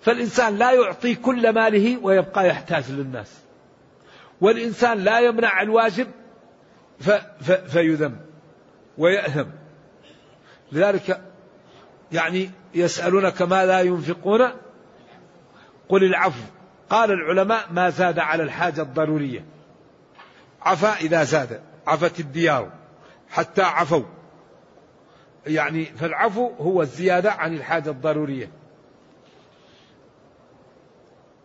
فالإنسان 0.00 0.58
لا 0.58 0.72
يعطي 0.72 1.14
كل 1.14 1.52
ماله 1.54 1.98
ويبقى 2.02 2.48
يحتاج 2.48 2.90
للناس. 2.90 3.38
والإنسان 4.40 4.98
لا 4.98 5.20
يمنع 5.20 5.62
الواجب 5.62 6.06
ف 7.00 7.10
ف 7.40 7.52
فيذم 7.52 8.16
ويأثم. 8.98 9.46
لذلك 10.72 11.20
يعني 12.12 12.50
يسألونك 12.74 13.42
ما 13.42 13.66
لا 13.66 13.80
ينفقون؟ 13.80 14.50
قل 15.88 16.04
العفو. 16.04 16.44
قال 16.90 17.10
العلماء 17.10 17.72
ما 17.72 17.90
زاد 17.90 18.18
على 18.18 18.42
الحاجة 18.42 18.82
الضرورية. 18.82 19.44
عفا 20.62 20.96
إذا 20.96 21.24
زاد. 21.24 21.60
عفت 21.86 22.20
الديار. 22.20 22.72
حتى 23.30 23.62
عفوا. 23.62 24.13
يعني 25.46 25.84
فالعفو 25.84 26.50
هو 26.60 26.82
الزيادة 26.82 27.32
عن 27.32 27.54
الحاجة 27.54 27.90
الضرورية. 27.90 28.50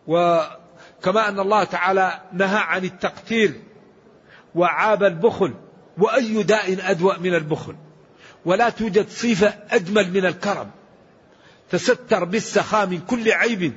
وكما 0.06 1.28
أن 1.28 1.40
الله 1.40 1.64
تعالى 1.64 2.20
نهى 2.32 2.58
عن 2.58 2.84
التقتير 2.84 3.60
وعاب 4.54 5.04
البخل 5.04 5.54
وأي 5.98 6.42
داء 6.42 6.90
أدوأ 6.90 7.18
من 7.18 7.34
البخل. 7.34 7.76
ولا 8.44 8.68
توجد 8.68 9.08
صفة 9.08 9.54
أجمل 9.70 10.12
من 10.12 10.26
الكرم. 10.26 10.70
تستر 11.70 12.24
بالسخاء 12.24 12.86
من 12.86 13.00
كل 13.00 13.32
عيب 13.32 13.72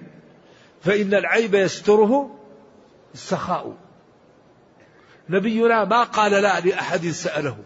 فإن 0.82 1.14
العيب 1.14 1.56
يستره 1.56 2.40
السخاء. 3.14 3.78
نبينا 5.30 5.86
ما 5.86 6.04
قال 6.04 6.32
لا 6.32 6.60
لأحد 6.60 7.08
سأله. 7.08 7.58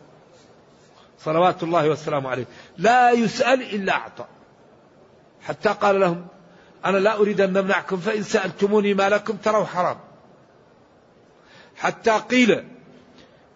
صلوات 1.20 1.64
الله 1.64 1.90
والسلام 1.90 2.28
عليه. 2.28 2.46
لا 2.78 3.12
يسأل 3.12 3.62
إلا 3.62 3.94
أعطى. 3.94 4.26
حتى 5.42 5.70
قال 5.70 6.00
لهم 6.00 6.28
أنا 6.86 6.98
لا 6.98 7.18
أريد 7.18 7.42
أن 7.42 7.54
نمنعكم 7.54 7.98
فإن 7.98 8.24
سألتموني 8.24 8.94
ما 8.94 9.10
لكم 9.10 9.38
تروا 9.38 9.66
حرام. 9.66 9.98
حتى 11.76 12.12
قيل 12.12 12.64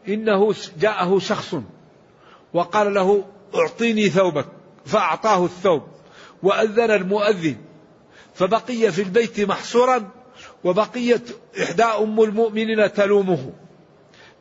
إنه 0.07 0.55
جاءه 0.79 1.19
شخص 1.19 1.55
وقال 2.53 2.93
له 2.93 3.25
أعطيني 3.55 4.09
ثوبك. 4.09 4.45
فأعطاه 4.85 5.45
الثوب 5.45 5.87
وأذن 6.43 6.91
المؤذن. 6.91 7.55
فبقي 8.33 8.91
في 8.91 9.01
البيت 9.01 9.39
محصورا 9.39 10.09
وبقيت 10.63 11.37
إحدى 11.61 11.83
أم 11.83 12.21
المؤمنين 12.21 12.93
تلومه. 12.93 13.53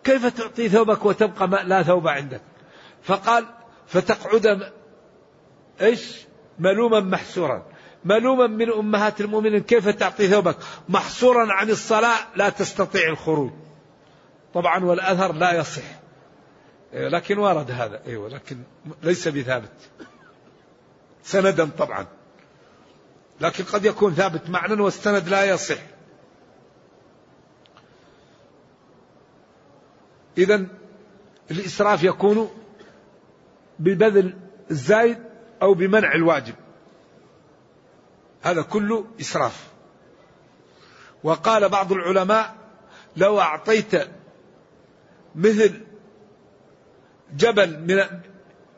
كيف 0.04 0.26
تعطي 0.26 0.68
ثوبك 0.68 1.04
وتبقى 1.04 1.64
لا 1.64 1.82
ثوب 1.82 2.08
عندك؟ 2.08 2.40
فقال 3.02 3.46
فتقعد 3.86 4.72
إيش؟ 5.80 6.26
ملوما 6.58 7.00
محسورا. 7.00 7.66
ملوما 8.04 8.46
من 8.46 8.72
أمهات 8.72 9.20
المؤمنين 9.20 9.62
كيف 9.62 9.88
تعطي 9.88 10.28
ثوبك؟ 10.28 10.56
محصورا 10.88 11.52
عن 11.52 11.70
الصلاة 11.70 12.18
لا 12.36 12.48
تستطيع 12.48 13.08
الخروج. 13.10 13.50
طبعا 14.54 14.84
والأثر 14.84 15.32
لا 15.32 15.52
يصح. 15.52 15.82
إيه، 16.92 17.08
لكن 17.08 17.38
ورد 17.38 17.70
هذا. 17.70 18.02
إيوه 18.06 18.28
لكن 18.28 18.56
ليس 19.02 19.28
بثابت. 19.28 19.72
سندا 21.22 21.70
طبعا. 21.78 22.06
لكن 23.40 23.64
قد 23.64 23.84
يكون 23.84 24.14
ثابت 24.14 24.50
معنى 24.50 24.82
والسند 24.82 25.28
لا 25.28 25.44
يصح. 25.44 25.78
إذا 30.38 30.66
الإسراف 31.50 32.02
يكون 32.02 32.50
ببذل 33.80 34.34
الزايد 34.70 35.18
أو 35.62 35.74
بمنع 35.74 36.14
الواجب. 36.14 36.54
هذا 38.42 38.62
كله 38.62 39.06
إسراف. 39.20 39.66
وقال 41.22 41.68
بعض 41.68 41.92
العلماء 41.92 42.54
لو 43.16 43.40
أعطيت 43.40 43.92
مثل 45.34 45.80
جبل 47.36 47.80
من 47.80 48.20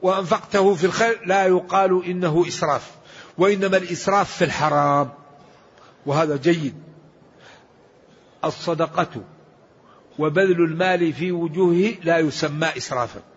وأنفقته 0.02 0.74
في 0.74 0.84
الخير 0.84 1.26
لا 1.26 1.46
يقال 1.46 2.04
إنه 2.04 2.44
إسراف 2.48 2.90
وإنما 3.38 3.76
الإسراف 3.76 4.36
في 4.36 4.44
الحرام. 4.44 5.10
وهذا 6.06 6.36
جيد. 6.36 6.82
الصدقة 8.44 9.24
وبذل 10.18 10.64
المال 10.64 11.12
في 11.12 11.32
وجوهه 11.32 11.94
لا 12.02 12.18
يسمى 12.18 12.66
إسرافا. 12.76 13.31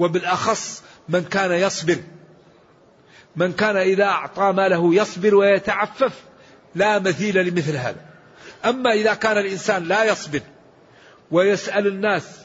وبالأخص 0.00 0.82
من 1.08 1.24
كان 1.24 1.52
يصبر. 1.52 1.96
من 3.36 3.52
كان 3.52 3.76
إذا 3.76 4.04
أعطى 4.04 4.52
ماله 4.52 4.94
يصبر 4.94 5.34
ويتعفف 5.34 6.12
لا 6.74 6.98
مثيل 6.98 7.46
لمثل 7.46 7.76
هذا. 7.76 8.04
أما 8.64 8.92
إذا 8.92 9.14
كان 9.14 9.38
الإنسان 9.38 9.84
لا 9.84 10.04
يصبر 10.04 10.40
ويسأل 11.30 11.86
الناس 11.86 12.40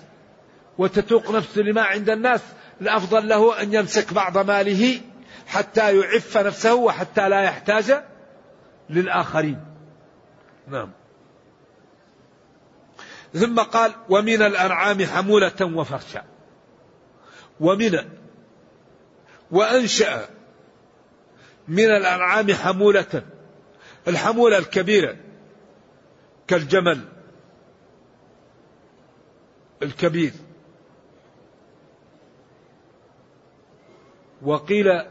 وتتوق 0.78 1.32
نفسه 1.32 1.62
لما 1.62 1.82
عند 1.82 2.10
الناس 2.10 2.42
الأفضل 2.82 3.28
له 3.28 3.62
أن 3.62 3.74
يمسك 3.74 4.14
بعض 4.14 4.38
ماله 4.38 5.02
حتى 5.48 5.98
يعف 6.00 6.38
نفسه 6.38 6.76
وحتى 6.76 7.30
لا 7.30 7.42
يحتاج 7.42 8.04
للآخرين. 8.90 9.60
نعم. 10.68 10.92
ثم 13.34 13.60
قال 13.60 13.92
ومن 14.10 14.42
الأنعام 14.42 15.06
حمولة 15.06 15.62
وفرشا 15.62 16.35
ومن 17.60 18.00
وأنشأ 19.52 20.30
من 21.68 21.86
الأنعام 21.86 22.54
حمولة 22.54 23.24
الحمولة 24.08 24.58
الكبيرة 24.58 25.16
كالجمل 26.48 27.02
الكبير. 29.84 30.32
وقيل 34.42 35.02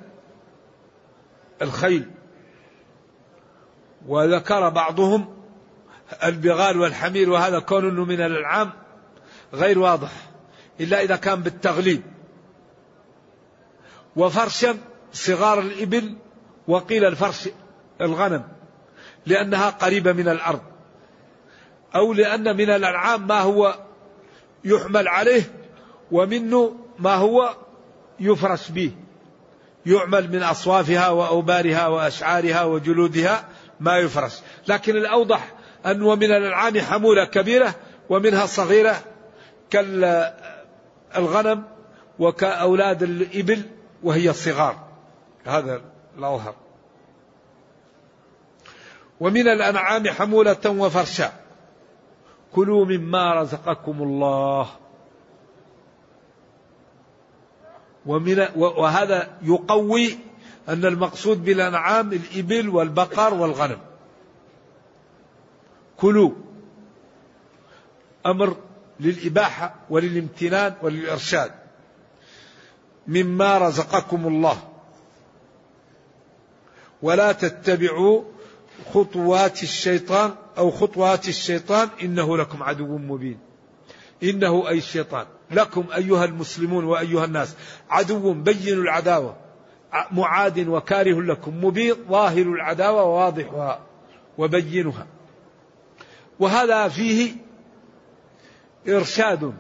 الخيل 1.63 2.11
وذكر 4.07 4.69
بعضهم 4.69 5.37
البغال 6.25 6.81
والحمير 6.81 7.31
وهذا 7.31 7.59
كون 7.59 8.01
من 8.09 8.21
الأنعام 8.21 8.73
غير 9.55 9.79
واضح 9.79 10.11
إلا 10.81 11.03
إذا 11.03 11.17
كان 11.17 11.43
بالتغليب. 11.43 12.03
وفرشا 14.17 14.77
صغار 15.13 15.59
الإبل 15.59 16.17
وقيل 16.69 17.05
الفرش 17.05 17.49
الغنم 18.01 18.45
لأنها 19.27 19.71
قريبة 19.71 20.13
من 20.13 20.29
الأرض 20.29 20.61
أو 21.95 22.13
لأن 22.13 22.57
من 22.57 22.71
الأنعام 22.71 23.27
ما 23.27 23.41
هو 23.41 23.75
يحمل 24.65 25.09
عليه 25.09 25.43
ومنه 26.13 26.77
ما 26.99 27.15
هو 27.15 27.57
يفرش 28.21 28.71
به 28.71 28.93
يعمل 29.87 30.33
من 30.33 30.43
أصوافها 30.43 31.09
وأوبارها 31.09 31.87
وأشعارها 31.87 32.65
وجلودها 32.65 33.49
ما 33.81 33.99
يفرش 33.99 34.33
لكن 34.69 34.97
الأوضح 34.97 35.55
أن 35.87 36.03
ومن 36.03 36.25
الأنعام 36.25 36.81
حمولة 36.81 37.25
كبيرة 37.25 37.75
ومنها 38.09 38.47
صغيرة 38.47 39.03
كالغنم 39.71 41.65
وكأولاد 42.19 43.03
الإبل 43.03 43.63
وهي 44.05 44.31
الصغار. 44.31 44.89
هذا 45.45 45.83
الأظهر 46.19 46.55
ومن 49.21 49.49
الأنعام 49.49 50.09
حمولة 50.09 50.61
وفرشا 50.67 51.33
كلوا 52.53 52.85
مما 52.85 53.35
رزقكم 53.43 54.03
الله. 54.03 54.69
ومن 58.07 58.47
وهذا 58.57 59.39
يقوي 59.43 60.19
أن 60.69 60.85
المقصود 60.85 61.45
بالأنعام 61.45 62.13
الإبل 62.13 62.69
والبقر 62.69 63.35
والغنم. 63.35 63.79
كلوا. 65.97 66.31
أمر 68.27 68.57
للإباحة 69.01 69.75
وللامتنان 69.91 70.75
وللإرشاد. 70.83 71.64
مما 73.07 73.59
رزقكم 73.59 74.27
الله. 74.27 74.59
ولا 77.03 77.33
تتبعوا 77.33 78.23
خطوات 78.93 79.63
الشيطان 79.63 80.35
أو 80.59 80.71
خطوات 80.71 81.29
الشيطان 81.29 81.89
إنه 82.03 82.37
لكم 82.37 82.63
عدو 82.63 82.99
مبين. 82.99 83.39
إنه 84.23 84.69
أي 84.69 84.79
الشيطان. 84.79 85.27
لكم 85.51 85.85
أيها 85.97 86.25
المسلمون 86.25 86.85
وأيها 86.85 87.25
الناس 87.25 87.57
عدو 87.91 88.33
بين 88.33 88.79
العداوة. 88.79 89.37
معاد 90.11 90.69
وكاره 90.69 91.23
لكم 91.23 91.65
مبين 91.65 91.95
ظاهر 92.09 92.43
العداوة 92.43 93.05
وواضحها 93.05 93.81
وبينها. 94.39 95.07
وهذا 96.41 96.89
فيه 96.89 97.33
إرشاد 98.89 99.55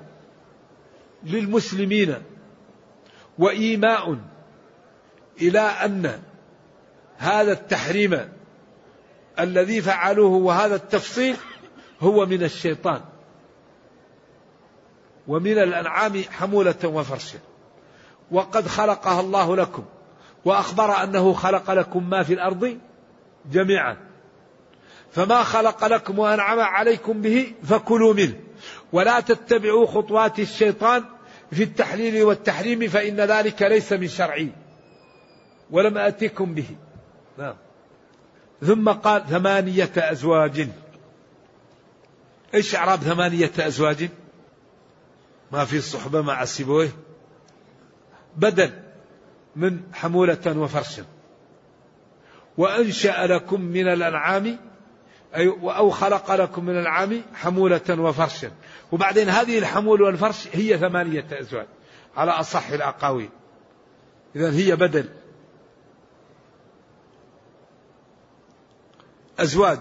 للمسلمين 1.24 2.14
وإيماء 3.38 4.18
إلى 5.40 5.60
أن 5.60 6.22
هذا 7.16 7.52
التحريم 7.52 8.28
الذي 9.40 9.82
فعلوه 9.82 10.32
وهذا 10.32 10.74
التفصيل 10.74 11.36
هو 12.00 12.26
من 12.26 12.42
الشيطان 12.42 13.00
ومن 15.28 15.58
الأنعام 15.58 16.22
حمولة 16.30 16.74
وفرشا 16.84 17.38
وقد 18.30 18.68
خلقها 18.68 19.20
الله 19.20 19.56
لكم 19.56 19.84
وأخبر 20.44 21.02
أنه 21.02 21.32
خلق 21.32 21.70
لكم 21.70 22.10
ما 22.10 22.22
في 22.22 22.34
الأرض 22.34 22.78
جميعا. 23.52 23.96
فما 25.10 25.42
خلق 25.42 25.84
لكم 25.84 26.18
وأنعم 26.18 26.60
عليكم 26.60 27.22
به 27.22 27.52
فكلوا 27.64 28.14
منه. 28.14 28.34
ولا 28.92 29.20
تتبعوا 29.20 29.86
خطوات 29.86 30.38
الشيطان 30.38 31.04
في 31.52 31.62
التحليل 31.62 32.22
والتحريم 32.22 32.88
فإن 32.88 33.20
ذلك 33.20 33.62
ليس 33.62 33.92
من 33.92 34.08
شرعي. 34.08 34.48
ولم 35.70 35.98
آتكم 35.98 36.54
به. 36.54 36.76
نعم. 37.38 37.54
ثم 38.60 38.88
قال 38.88 39.26
ثمانية 39.26 39.92
أزواج. 39.96 40.68
إيش 42.54 42.74
إعراب 42.74 42.98
ثمانية 42.98 43.52
أزواج؟ 43.58 44.08
ما 45.52 45.64
في 45.64 45.80
صحبة 45.80 46.22
مع 46.22 46.44
سيبويه. 46.44 46.90
بدل 48.36 48.70
من 49.56 49.80
حمولة 49.92 50.58
وفرشا 50.58 51.04
وأنشأ 52.58 53.26
لكم 53.26 53.60
من 53.60 53.88
الأنعام 53.88 54.58
أو 55.36 55.90
خلق 55.90 56.34
لكم 56.34 56.64
من 56.64 56.78
العام 56.78 57.22
حمولة 57.34 57.80
وفرشا 57.90 58.50
وبعدين 58.92 59.28
هذه 59.28 59.58
الحمول 59.58 60.02
والفرش 60.02 60.48
هي 60.52 60.78
ثمانية 60.78 61.26
أزواج. 61.32 61.66
على 62.16 62.30
أصح 62.30 62.68
الأقاويل. 62.68 63.30
إذا 64.36 64.52
هي 64.52 64.76
بدل. 64.76 65.08
أزواج. 69.38 69.78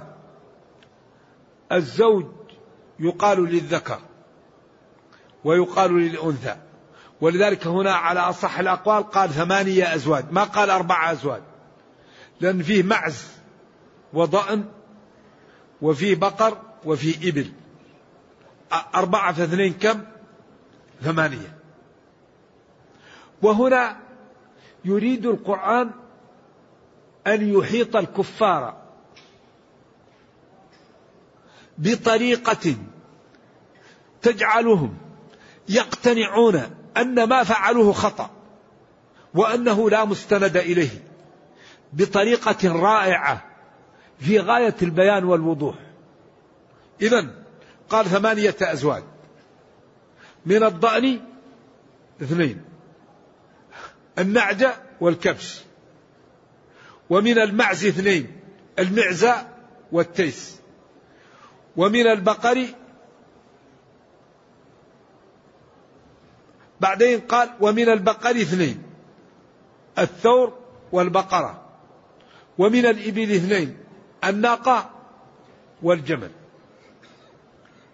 الزوج 1.71 2.25
يقال 2.99 3.43
للذكر 3.43 3.99
ويقال 5.43 5.97
للأنثى. 5.99 6.55
ولذلك 7.21 7.67
هنا 7.67 7.91
على 7.91 8.19
أصح 8.19 8.59
الأقوال 8.59 9.09
قال 9.09 9.29
ثمانية 9.29 9.95
أزواج. 9.95 10.25
ما 10.31 10.43
قال 10.43 10.69
أربعة 10.69 11.11
أزواج. 11.11 11.41
لأن 12.41 12.63
فيه 12.63 12.83
معز 12.83 13.27
وضأن 14.13 14.65
وفي 15.83 16.15
بقر 16.15 16.57
وفي 16.85 17.29
إبل. 17.29 17.51
أربعة 18.95 19.33
في 19.33 19.43
اثنين 19.43 19.73
كم؟ 19.73 20.03
ثمانية. 21.01 21.57
وهنا 23.41 23.99
يريد 24.85 25.25
القرآن 25.25 25.91
أن 27.27 27.53
يحيط 27.53 27.95
الكفار 27.95 28.83
بطريقة 31.77 32.75
تجعلهم 34.21 34.97
يقتنعون 35.69 36.61
أن 36.97 37.23
ما 37.23 37.43
فعلوه 37.43 37.93
خطأ 37.93 38.29
وأنه 39.33 39.89
لا 39.89 40.05
مستند 40.05 40.57
إليه 40.57 41.03
بطريقة 41.93 42.81
رائعة. 42.81 43.52
في 44.19 44.39
غاية 44.39 44.75
البيان 44.81 45.23
والوضوح. 45.23 45.75
إذا 47.01 47.43
قال 47.89 48.05
ثمانية 48.05 48.55
أزواج. 48.61 49.03
من 50.45 50.63
الضأن 50.63 51.19
اثنين. 52.21 52.63
النعجة 54.19 54.75
والكبش. 55.01 55.61
ومن 57.09 57.39
المعز 57.39 57.85
اثنين 57.85 58.39
المعزة 58.79 59.47
والتيس. 59.91 60.59
ومن 61.77 62.07
البقر 62.07 62.65
بعدين 66.81 67.19
قال 67.19 67.49
ومن 67.59 67.89
البقر 67.89 68.31
اثنين. 68.31 68.83
الثور 69.99 70.57
والبقرة. 70.91 71.63
ومن 72.57 72.85
الإبل 72.85 73.31
اثنين. 73.31 73.82
الناقة 74.29 74.89
والجمل. 75.81 76.31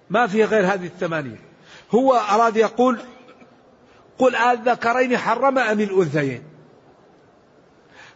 ما 0.10 0.28
في 0.28 0.44
غير 0.44 0.74
هذه 0.74 0.86
الثمانية. 0.86 1.42
هو 1.92 2.14
أراد 2.14 2.58
يقول 2.58 3.00
قل 4.18 4.36
الذكرين 4.36 5.18
حرم 5.18 5.58
أم 5.58 5.80
الأنثيين؟ 5.80 6.44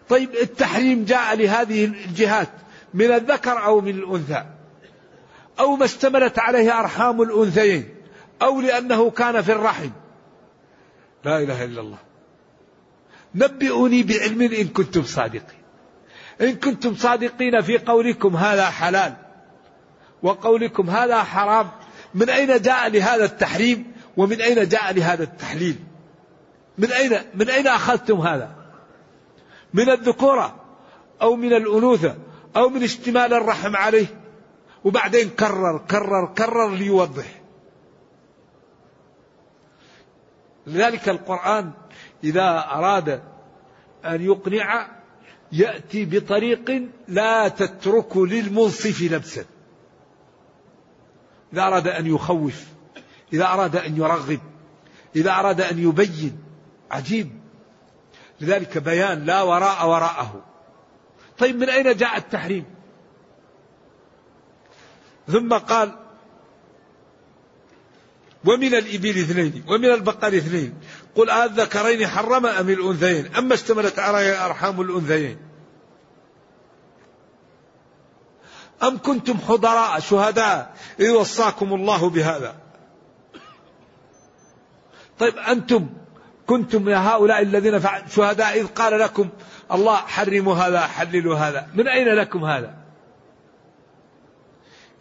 طيب 0.09 0.35
التحريم 0.35 1.05
جاء 1.05 1.35
لهذه 1.35 1.85
الجهات 1.85 2.49
من 2.93 3.11
الذكر 3.11 3.65
أو 3.65 3.81
من 3.81 3.89
الأنثى؟ 3.89 4.45
أو 5.59 5.75
ما 5.75 5.85
اشتملت 5.85 6.39
عليه 6.39 6.79
أرحام 6.79 7.21
الأنثيين؟ 7.21 7.89
أو 8.41 8.61
لأنه 8.61 9.09
كان 9.09 9.41
في 9.41 9.51
الرحم؟ 9.51 9.89
لا 11.25 11.39
إله 11.39 11.63
إلا 11.63 11.81
الله. 11.81 11.97
نبئوني 13.35 14.03
بعلم 14.03 14.41
إن 14.41 14.67
كنتم 14.67 15.03
صادقين. 15.03 15.62
إن 16.41 16.55
كنتم 16.55 16.95
صادقين 16.95 17.61
في 17.61 17.77
قولكم 17.77 18.35
هذا 18.35 18.65
حلال 18.65 19.13
وقولكم 20.23 20.89
هذا 20.89 21.23
حرام 21.23 21.69
من 22.13 22.29
أين 22.29 22.61
جاء 22.61 22.89
لهذا 22.89 23.25
التحريم؟ 23.25 23.93
ومن 24.17 24.41
أين 24.41 24.67
جاء 24.67 24.93
لهذا 24.93 25.23
التحليل؟ 25.23 25.75
من 26.77 26.91
أين 26.91 27.21
من 27.35 27.49
أين 27.49 27.67
أخذتم 27.67 28.21
هذا؟ 28.21 28.55
من 29.73 29.89
الذكورة 29.89 30.55
أو 31.21 31.35
من 31.35 31.53
الأنوثة 31.53 32.15
أو 32.55 32.69
من 32.69 32.83
اشتمال 32.83 33.33
الرحم 33.33 33.75
عليه؟ 33.75 34.07
وبعدين 34.83 35.29
كرر 35.29 35.77
كرر 35.77 36.33
كرر 36.37 36.69
ليوضح. 36.69 37.25
لذلك 40.67 41.09
القرآن 41.09 41.71
إذا 42.23 42.65
أراد 42.71 43.21
أن 44.05 44.21
يقنع 44.21 44.87
يأتي 45.53 46.05
بطريق 46.05 46.83
لا 47.07 47.47
تترك 47.47 48.17
للمنصف 48.17 49.01
لبسا. 49.01 49.45
إذا 51.53 51.61
أراد 51.61 51.87
أن 51.87 52.07
يخوف 52.07 52.63
إذا 53.33 53.45
أراد 53.45 53.75
أن 53.75 53.97
يرغب 53.97 54.39
إذا 55.15 55.31
أراد 55.31 55.61
أن 55.61 55.79
يبين 55.79 56.37
عجيب. 56.91 57.29
لذلك 58.41 58.77
بيان 58.77 59.25
لا 59.25 59.41
وراء 59.41 59.89
وراءه. 59.89 60.45
طيب 61.37 61.55
من 61.55 61.69
أين 61.69 61.95
جاء 61.95 62.17
التحريم؟ 62.17 62.65
ثم 65.27 65.53
قال 65.53 65.91
ومن 68.45 68.75
الإبل 68.75 69.09
اثنين 69.09 69.63
ومن 69.67 69.85
البقر 69.85 70.27
اثنين 70.27 70.73
قل 71.15 71.29
الذكرين 71.29 72.07
حرم 72.07 72.45
أم 72.45 72.69
الأنثيين؟ 72.69 73.35
أما 73.35 73.53
اشتملت 73.53 73.99
على 73.99 74.45
أرحام 74.45 74.81
الأنثيين. 74.81 75.37
أم 78.83 78.97
كنتم 78.97 79.37
حضراء 79.37 79.99
شهداء؟ 79.99 80.73
إذ 80.99 81.09
وصاكم 81.09 81.73
الله 81.73 82.09
بهذا. 82.09 82.55
طيب 85.19 85.37
أنتم 85.37 85.89
كنتم 86.47 86.89
يا 86.89 86.97
هؤلاء 86.97 87.41
الذين 87.41 87.81
شهداء 88.09 88.59
إذ 88.59 88.67
قال 88.67 88.99
لكم 88.99 89.29
الله 89.71 89.95
حرموا 89.95 90.55
هذا 90.55 90.81
حللوا 90.81 91.35
هذا. 91.35 91.67
من 91.73 91.87
أين 91.87 92.07
لكم 92.07 92.45
هذا؟ 92.45 92.75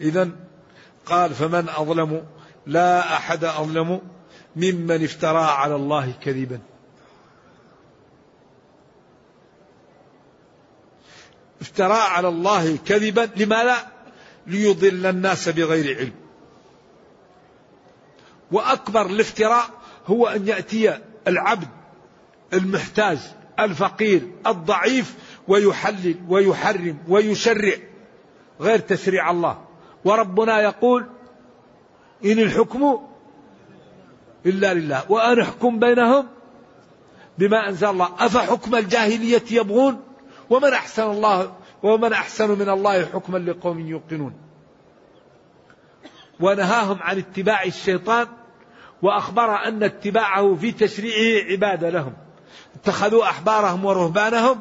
إذا 0.01 0.31
قال 1.07 1.35
فمن 1.35 1.68
أظلم؟ 1.68 2.27
لا 2.66 3.16
أحد 3.16 3.44
أظلم. 3.44 4.01
ممن 4.57 5.05
افترى 5.05 5.43
على 5.43 5.75
الله 5.75 6.12
كذبا. 6.23 6.61
افترى 11.61 11.93
على 11.93 12.29
الله 12.29 12.77
كذبا 12.77 13.29
لماذا 13.37 13.93
ليضل 14.47 15.07
الناس 15.07 15.49
بغير 15.49 15.99
علم. 15.99 16.12
وأكبر 18.53 19.07
الافتراء 19.07 19.65
هو 20.07 20.27
أن 20.27 20.49
يأتي 20.49 20.99
العبد 21.29 21.69
المحتاج 22.53 23.19
الفقير 23.61 24.31
الضعيف 24.47 25.15
ويحلل 25.49 26.17
ويحرم 26.29 26.99
ويشرع 27.09 27.77
غير 28.61 28.79
تشريع 28.79 29.31
الله. 29.31 29.65
وربنا 30.05 30.61
يقول 30.61 31.07
إن 32.25 32.38
الحكم 32.38 33.12
إلا 34.46 34.74
لله. 34.74 35.02
وأن 35.09 35.40
احكم 35.40 35.78
بينهم 35.78 36.28
بما 37.38 37.68
أنزل 37.68 37.88
الله. 37.88 38.09
أفحكم 38.18 38.74
الجاهلية 38.74 39.42
يبغون؟ 39.50 40.00
ومن 40.50 40.72
أحسن 40.72 41.02
الله 41.02 41.57
ومن 41.83 42.12
أحسن 42.12 42.59
من 42.59 42.68
الله 42.68 43.05
حكما 43.05 43.38
لقوم 43.38 43.87
يوقنون. 43.87 44.35
ونهاهم 46.40 46.98
عن 47.02 47.18
اتباع 47.18 47.64
الشيطان 47.64 48.26
وأخبر 49.02 49.68
أن 49.68 49.83
اتباعه 49.83 50.55
في 50.55 50.72
تشريعه 50.72 51.50
عبادة 51.50 51.90
لهم. 51.90 52.12
اتخذوا 52.74 53.24
أحبارهم 53.24 53.85
ورهبانهم 53.85 54.61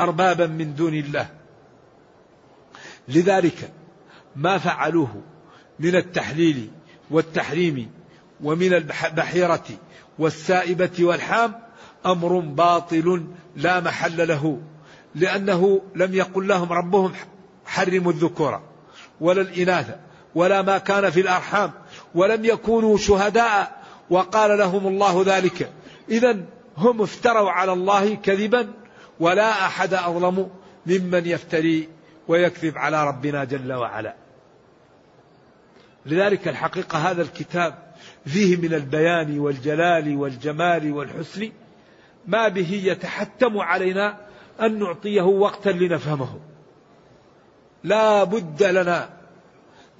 أربابا 0.00 0.46
من 0.46 0.74
دون 0.74 0.94
الله. 0.94 1.28
لذلك 3.08 3.72
ما 4.36 4.58
فعلوه 4.58 5.22
من 5.78 5.96
التحليل 5.96 6.70
والتحريم 7.10 7.99
ومن 8.42 8.74
البحيرة 8.74 9.64
والسائبة 10.18 10.90
والحام 11.00 11.54
أمر 12.06 12.38
باطل 12.38 13.26
لا 13.56 13.80
محل 13.80 14.28
له 14.28 14.60
لأنه 15.14 15.82
لم 15.94 16.14
يقل 16.14 16.48
لهم 16.48 16.72
ربهم 16.72 17.12
حرموا 17.66 18.12
الذكور 18.12 18.60
ولا 19.20 19.42
الإناث 19.42 19.96
ولا 20.34 20.62
ما 20.62 20.78
كان 20.78 21.10
في 21.10 21.20
الأرحام 21.20 21.72
ولم 22.14 22.44
يكونوا 22.44 22.96
شهداء 22.98 23.80
وقال 24.10 24.58
لهم 24.58 24.86
الله 24.86 25.22
ذلك. 25.26 25.70
إذا 26.08 26.36
هم 26.76 27.02
افتروا 27.02 27.50
على 27.50 27.72
الله 27.72 28.14
كذبا 28.14 28.72
ولا 29.20 29.66
أحد 29.66 29.94
أظلم 29.94 30.50
ممن 30.86 31.26
يفتري 31.26 31.88
ويكذب 32.28 32.78
على 32.78 33.06
ربنا 33.08 33.44
جل 33.44 33.72
وعلا. 33.72 34.14
لذلك 36.06 36.48
الحقيقة 36.48 37.10
هذا 37.10 37.22
الكتاب 37.22 37.89
فيه 38.26 38.56
من 38.56 38.74
البيان 38.74 39.38
والجلال 39.38 40.16
والجمال 40.16 40.92
والحسن 40.92 41.52
ما 42.26 42.48
به 42.48 42.82
يتحتم 42.84 43.58
علينا 43.58 44.20
أن 44.60 44.78
نعطيه 44.78 45.22
وقتا 45.22 45.68
لنفهمه. 45.70 46.40
لا 47.84 48.24
بد 48.24 48.62
لنا 48.62 49.10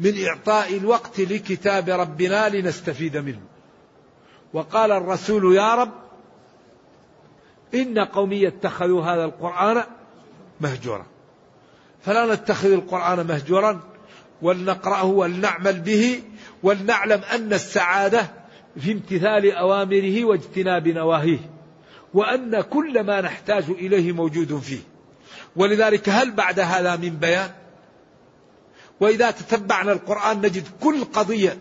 من 0.00 0.24
إعطاء 0.26 0.76
الوقت 0.76 1.20
لكتاب 1.20 1.88
ربنا 1.88 2.48
لنستفيد 2.48 3.16
منه. 3.16 3.40
وقال 4.52 4.92
الرسول 4.92 5.54
يا 5.56 5.74
رب 5.74 5.92
إن 7.74 7.98
قومي 7.98 8.48
اتخذوا 8.48 9.02
هذا 9.02 9.24
القرآن 9.24 9.84
مهجورا. 10.60 11.06
فلا 12.02 12.34
نتخذ 12.34 12.72
القرآن 12.72 13.26
مهجورا 13.26 13.80
ولنقرأه 14.42 15.04
ولنعمل 15.04 15.80
به 15.80 16.22
ولنعلم 16.62 17.20
أن 17.34 17.52
السعادة 17.52 18.30
في 18.80 18.92
امتثال 18.92 19.52
أوامره 19.52 20.24
واجتناب 20.24 20.88
نواهيه 20.88 21.50
وأن 22.14 22.60
كل 22.60 23.02
ما 23.02 23.20
نحتاج 23.20 23.64
إليه 23.70 24.12
موجود 24.12 24.58
فيه. 24.58 24.80
ولذلك 25.56 26.08
هل 26.08 26.30
بعد 26.30 26.60
هذا 26.60 26.96
من 26.96 27.10
بيان؟ 27.10 27.50
وإذا 29.00 29.30
تتبعنا 29.30 29.92
القرآن 29.92 30.40
نجد 30.40 30.68
كل 30.80 31.04
قضية 31.04 31.58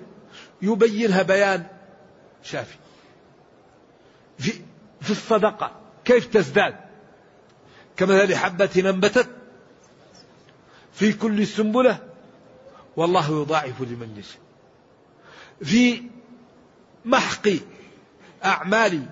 يبينها 0.62 1.22
بيان 1.22 1.66
شافي. 2.44 2.76
في, 4.40 4.52
في 5.02 5.12
الصدقة 5.12 5.72
كيف 6.06 6.26
تزداد؟ 6.26 6.76
كمثل 7.98 8.36
حبة 8.36 8.70
أنبتت 8.90 9.30
في 10.94 11.14
كل 11.14 11.48
سنبلة 11.48 12.09
والله 13.00 13.42
يضاعف 13.42 13.82
لمن 13.82 14.16
يشاء 14.18 14.42
في 15.64 16.04
محق 17.06 17.48
أعمال 18.46 19.06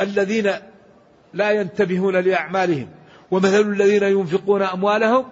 الذين 0.00 0.52
لا 1.34 1.50
ينتبهون 1.50 2.16
لأعمالهم 2.16 2.88
ومثل 3.30 3.60
الذين 3.60 4.02
ينفقون 4.02 4.62
أموالهم 4.62 5.28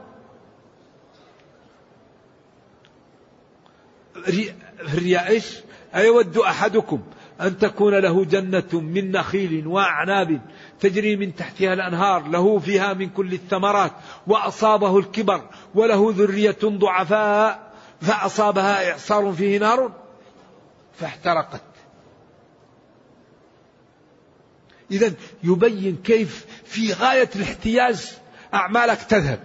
الرياء 4.80 5.28
إيش؟ 5.28 5.56
أيود 5.94 6.38
أحدكم 6.38 7.02
أن 7.40 7.58
تكون 7.58 7.94
له 7.94 8.24
جنة 8.24 8.68
من 8.72 9.12
نخيل 9.12 9.66
وأعناب 9.66 10.40
تجري 10.80 11.16
من 11.16 11.34
تحتها 11.34 11.72
الأنهار 11.72 12.28
له 12.28 12.58
فيها 12.58 12.94
من 12.94 13.08
كل 13.08 13.32
الثمرات 13.32 13.92
وأصابه 14.26 14.98
الكبر 14.98 15.48
وله 15.74 16.14
ذرية 16.16 16.58
ضعفاء 16.64 17.67
فأصابها 18.00 18.90
إعصار 18.90 19.32
فيه 19.32 19.58
نار 19.58 19.92
فاحترقت. 20.98 21.62
إذا 24.90 25.12
يبين 25.44 25.96
كيف 26.04 26.46
في 26.64 26.92
غاية 26.92 27.30
الاحتياج 27.36 28.12
أعمالك 28.54 29.02
تذهب 29.02 29.40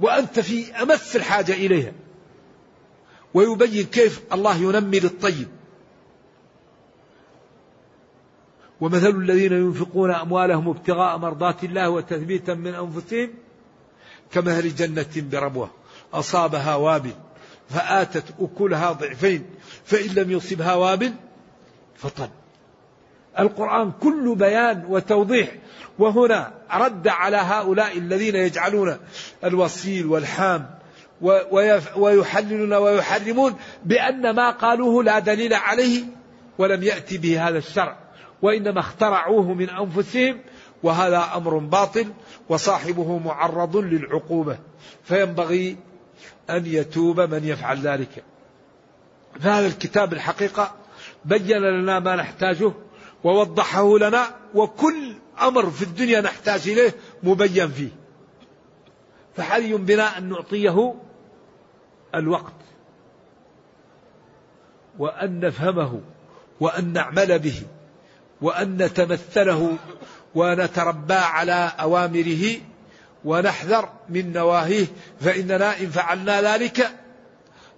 وأنت 0.00 0.40
في 0.40 0.72
أمس 0.82 1.16
الحاجة 1.16 1.52
إليها 1.52 1.92
ويبين 3.34 3.86
كيف 3.86 4.22
الله 4.32 4.56
ينمي 4.56 5.00
للطيب. 5.00 5.48
ومثل 8.80 9.08
الذين 9.08 9.52
ينفقون 9.52 10.10
أموالهم 10.10 10.68
ابتغاء 10.68 11.18
مرضات 11.18 11.64
الله 11.64 11.90
وتثبيتا 11.90 12.54
من 12.54 12.74
أنفسهم 12.74 13.30
كمثل 14.32 14.74
جنة 14.74 15.06
بربوة. 15.16 15.70
أصابها 16.14 16.74
وابل 16.74 17.12
فآتت 17.68 18.24
أكلها 18.40 18.92
ضعفين 18.92 19.44
فإن 19.84 20.08
لم 20.08 20.30
يصبها 20.30 20.74
وابل 20.74 21.12
فطل 21.96 22.28
القرآن 23.38 23.92
كل 24.00 24.34
بيان 24.34 24.84
وتوضيح 24.88 25.48
وهنا 25.98 26.52
رد 26.74 27.08
على 27.08 27.36
هؤلاء 27.36 27.98
الذين 27.98 28.34
يجعلون 28.34 28.96
الوصيل 29.44 30.06
والحام 30.06 30.70
ويحللون 31.96 32.74
ويحرمون 32.74 33.54
بأن 33.84 34.30
ما 34.30 34.50
قالوه 34.50 35.04
لا 35.04 35.18
دليل 35.18 35.54
عليه 35.54 36.04
ولم 36.58 36.82
يأتي 36.82 37.18
به 37.18 37.48
هذا 37.48 37.58
الشرع 37.58 37.98
وإنما 38.42 38.80
اخترعوه 38.80 39.54
من 39.54 39.70
أنفسهم 39.70 40.40
وهذا 40.82 41.24
أمر 41.36 41.58
باطل 41.58 42.06
وصاحبه 42.48 43.18
معرض 43.18 43.76
للعقوبة 43.76 44.58
فينبغي 45.04 45.76
أن 46.50 46.66
يتوب 46.66 47.20
من 47.20 47.44
يفعل 47.44 47.78
ذلك. 47.78 48.24
فهذا 49.40 49.66
الكتاب 49.66 50.12
الحقيقة 50.12 50.74
بين 51.24 51.58
لنا 51.58 51.98
ما 51.98 52.16
نحتاجه 52.16 52.72
ووضحه 53.24 53.98
لنا 53.98 54.24
وكل 54.54 55.14
أمر 55.42 55.70
في 55.70 55.82
الدنيا 55.82 56.20
نحتاج 56.20 56.68
إليه 56.68 56.94
مبين 57.22 57.68
فيه. 57.68 57.90
فحري 59.36 59.72
بنا 59.74 60.18
أن 60.18 60.28
نعطيه 60.28 60.94
الوقت 62.14 62.54
وأن 64.98 65.40
نفهمه 65.40 66.00
وأن 66.60 66.92
نعمل 66.92 67.38
به 67.38 67.62
وأن 68.40 68.82
نتمثله 68.82 69.76
ونتربى 70.34 71.14
على 71.14 71.72
أوامره 71.80 72.60
ونحذر 73.24 73.88
من 74.08 74.32
نواهيه 74.32 74.86
فإننا 75.20 75.80
إن 75.80 75.90
فعلنا 75.90 76.42
ذلك 76.42 76.90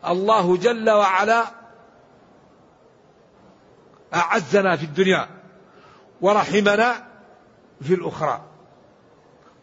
الله 0.07 0.57
جل 0.57 0.91
وعلا 0.91 1.45
أعزنا 4.15 4.77
في 4.77 4.85
الدنيا 4.85 5.29
ورحمنا 6.21 7.07
في 7.83 7.95
الأخرى. 7.95 8.41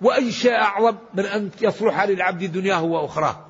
وأي 0.02 0.32
شيء 0.32 0.54
أعظم 0.54 0.96
من 1.14 1.26
أن 1.26 1.50
يصلح 1.62 2.04
للعبد 2.04 2.44
دنياه 2.44 2.84
وأخراه. 2.84 3.46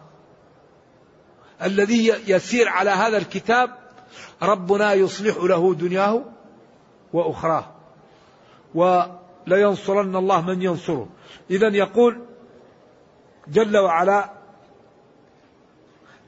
الذي 1.62 2.08
يسير 2.28 2.70
على 2.70 2.90
هذا 2.90 3.18
الكتاب 3.18 3.78
ربنا 4.42 4.94
يصلح 4.94 5.38
له 5.38 5.74
دنياه 5.74 6.22
وأخراه. 7.14 7.66
ولينصرن 8.76 10.16
الله 10.16 10.42
من 10.42 10.62
ينصره. 10.62 11.08
إذا 11.50 11.68
يقول 11.68 12.22
جل 13.48 13.78
وعلا 13.78 14.34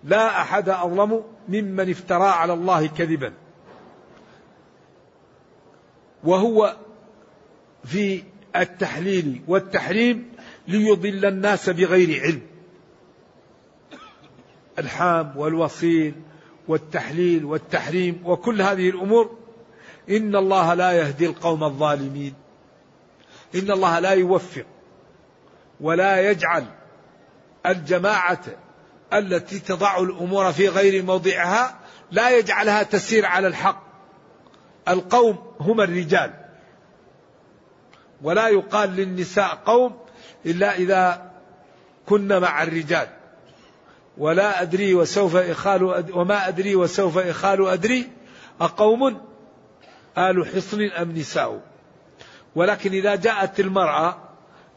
لا 0.03 0.41
أحد 0.41 0.69
أظلم 0.69 1.23
ممن 1.47 1.89
افترى 1.89 2.27
على 2.27 2.53
الله 2.53 2.87
كذبا. 2.87 3.33
وهو 6.23 6.75
في 7.85 8.23
التحليل 8.55 9.41
والتحريم 9.47 10.31
ليضل 10.67 11.25
الناس 11.25 11.69
بغير 11.69 12.21
علم. 12.21 12.41
الحام 14.79 15.37
والوصيل 15.37 16.13
والتحليل 16.67 17.45
والتحريم 17.45 18.21
وكل 18.25 18.61
هذه 18.61 18.89
الأمور 18.89 19.37
إن 20.09 20.35
الله 20.35 20.73
لا 20.73 20.91
يهدي 20.91 21.25
القوم 21.25 21.63
الظالمين. 21.63 22.33
إن 23.55 23.71
الله 23.71 23.99
لا 23.99 24.11
يوفق. 24.11 24.65
ولا 25.81 26.29
يجعل 26.31 26.65
الجماعة 27.65 28.41
التي 29.13 29.59
تضع 29.59 29.97
الأمور 29.97 30.51
في 30.51 30.69
غير 30.69 31.03
موضعها 31.03 31.79
لا 32.11 32.37
يجعلها 32.37 32.83
تسير 32.83 33.25
على 33.25 33.47
الحق. 33.47 33.83
القوم 34.87 35.53
هم 35.59 35.81
الرجال. 35.81 36.33
ولا 38.21 38.47
يقال 38.47 38.89
للنساء 38.89 39.55
قوم 39.65 39.97
إلا 40.45 40.75
إذا 40.75 41.31
كن 42.05 42.39
مع 42.39 42.63
الرجال. 42.63 43.07
ولا 44.17 44.61
أدري 44.61 44.95
وسوف 44.95 45.35
إخال 45.35 45.83
وما 46.13 46.47
أدري 46.47 46.75
وسوف 46.75 47.17
إخال 47.17 47.67
أدري 47.67 48.09
أقوم 48.61 49.21
آل 50.17 50.47
حصن 50.47 50.81
أم 50.81 51.11
نساء. 51.11 51.61
ولكن 52.55 52.91
إذا 52.91 53.15
جاءت 53.15 53.59
المرأة 53.59 54.24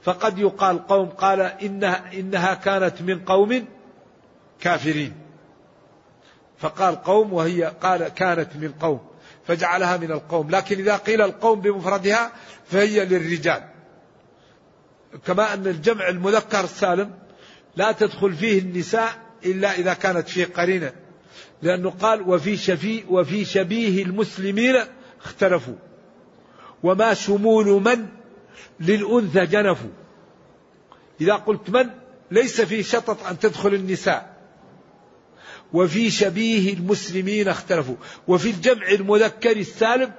فقد 0.08 0.38
يقال 0.38 0.86
قوم 0.86 1.08
قال 1.08 1.40
إنها, 1.40 2.12
إنها 2.12 2.54
كانت 2.54 3.02
من 3.02 3.18
قوم 3.18 3.64
كافرين. 4.60 5.12
فقال 6.58 7.02
قوم 7.02 7.32
وهي 7.32 7.64
قال 7.64 8.08
كانت 8.08 8.56
من 8.56 8.72
قوم 8.72 9.00
فجعلها 9.46 9.96
من 9.96 10.12
القوم. 10.12 10.50
لكن 10.50 10.78
إذا 10.78 10.96
قيل 10.96 11.22
القوم 11.22 11.60
بمفردها 11.60 12.32
فهي 12.66 13.04
للرجال. 13.04 13.68
كما 15.26 15.54
أن 15.54 15.66
الجمع 15.66 16.08
المذكر 16.08 16.64
السالم 16.64 17.14
لا 17.76 17.92
تدخل 17.92 18.34
فيه 18.34 18.58
النساء 18.58 19.12
إلا 19.44 19.78
إذا 19.78 19.94
كانت 19.94 20.28
فيه 20.28 20.44
قرينة 20.44 20.92
لأنه 21.62 21.90
قال 21.90 22.22
وفي 22.28 22.56
شفي 22.56 23.04
وفي 23.08 23.44
شبيه 23.44 24.02
المسلمين 24.02 24.76
اختلفوا. 25.24 25.76
وما 26.82 27.14
شمول 27.14 27.66
من 27.66 28.17
للأنثى 28.80 29.46
جنفوا 29.46 29.90
إذا 31.20 31.34
قلت 31.34 31.70
من؟ 31.70 31.90
ليس 32.30 32.60
في 32.60 32.82
شطط 32.82 33.26
أن 33.26 33.38
تدخل 33.38 33.74
النساء. 33.74 34.38
وفي 35.72 36.10
شبيه 36.10 36.74
المسلمين 36.74 37.48
اختلفوا. 37.48 37.96
وفي 38.28 38.50
الجمع 38.50 38.88
المذكر 38.88 39.56
السالم 39.56 40.12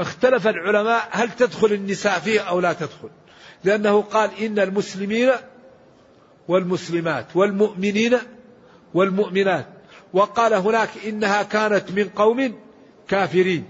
اختلف 0.00 0.46
العلماء 0.46 1.08
هل 1.10 1.30
تدخل 1.30 1.72
النساء 1.72 2.18
فيه 2.18 2.40
أو 2.40 2.60
لا 2.60 2.72
تدخل. 2.72 3.10
لأنه 3.64 4.02
قال 4.02 4.30
إن 4.40 4.58
المسلمين 4.58 5.30
والمسلمات 6.48 7.26
والمؤمنين 7.34 8.18
والمؤمنات. 8.94 9.66
وقال 10.12 10.54
هناك 10.54 10.90
إنها 11.06 11.42
كانت 11.42 11.90
من 11.90 12.08
قوم 12.08 12.60
كافرين. 13.08 13.64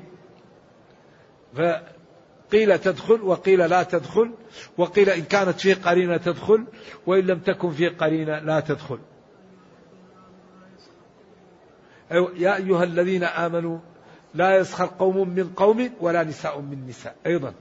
فقيل 2.49 2.79
تدخل 2.79 3.23
وقيل 3.23 3.71
لا 3.71 3.83
تدخل 3.83 4.31
وقيل 4.79 5.11
إن 5.11 5.23
كانت 5.23 5.61
في 5.61 5.75
قرينة 5.75 6.17
تدخل 6.17 6.65
وإن 7.07 7.27
لم 7.27 7.39
تكن 7.39 7.71
في 7.71 7.89
قرينة 7.89 8.39
لا 8.39 8.61
تدخل. 8.61 8.99
يا 12.37 12.57
أيها 12.57 12.85
الذين 12.85 13.25
آمنوا 13.25 13.79
لا 14.35 14.57
يسخر 14.57 14.87
قوم 14.99 15.29
من 15.29 15.49
قوم 15.49 15.91
ولا 16.01 16.25
نساء 16.25 16.61
من 16.61 16.87
نساء. 16.89 17.17
أيضا 17.27 17.55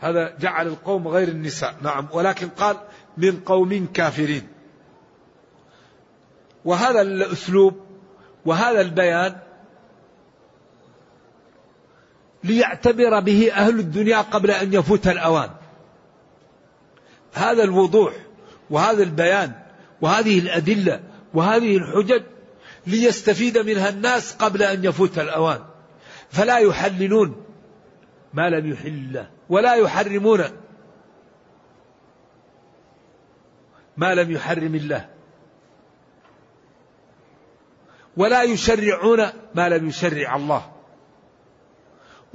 هذا 0.00 0.36
جعل 0.40 0.66
القوم 0.66 1.08
غير 1.08 1.28
النساء. 1.28 1.74
نعم. 1.82 2.08
ولكن 2.12 2.48
قال 2.48 2.76
من 3.16 3.40
قوم 3.40 3.86
كافرين. 3.94 4.48
وهذا 6.64 7.00
الأسلوب 7.00 7.80
وهذا 8.46 8.80
البيان 8.80 9.36
ليعتبر 12.44 13.20
به 13.20 13.52
أهل 13.52 13.78
الدنيا 13.78 14.18
قبل 14.18 14.50
أن 14.50 14.74
يفوت 14.74 15.08
الأوان. 15.08 15.50
هذا 17.32 17.62
الوضوح 17.62 18.12
وهذا 18.70 19.02
البيان 19.02 19.52
وهذه 20.00 20.38
الأدلة 20.38 21.00
وهذه 21.34 21.76
الحجج 21.76 22.22
ليستفيد 22.86 23.58
منها 23.58 23.88
الناس 23.88 24.34
قبل 24.34 24.62
أن 24.62 24.84
يفوت 24.84 25.18
الأوان. 25.18 25.60
فلا 26.30 26.58
يحللون 26.58 27.44
ما 28.34 28.50
لم 28.50 28.72
يحل 28.72 28.88
الله 28.88 29.30
ولا 29.48 29.74
يحرمون 29.74 30.44
ما 33.96 34.14
لم 34.14 34.30
يحرم 34.30 34.74
الله 34.74 35.08
ولا 38.16 38.42
يشرعون 38.42 39.26
ما 39.54 39.68
لم 39.68 39.88
يشرع 39.88 40.36
الله 40.36 40.70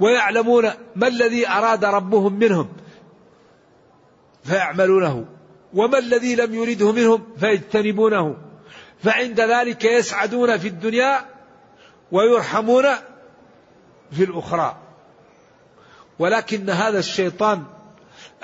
ويعلمون 0.00 0.70
ما 0.96 1.08
الذي 1.08 1.48
أراد 1.48 1.84
ربهم 1.84 2.32
منهم 2.32 2.68
فيعملونه 4.44 5.24
وما 5.74 5.98
الذي 5.98 6.34
لم 6.34 6.54
يرده 6.54 6.92
منهم 6.92 7.26
فيجتنبونه. 7.40 8.36
فعند 9.04 9.40
ذلك 9.40 9.84
يسعدون 9.84 10.58
في 10.58 10.68
الدنيا 10.68 11.26
ويرحمون 12.12 12.84
في 14.12 14.24
الأخرى. 14.24 14.76
ولكن 16.18 16.70
هذا 16.70 16.98
الشيطان 16.98 17.64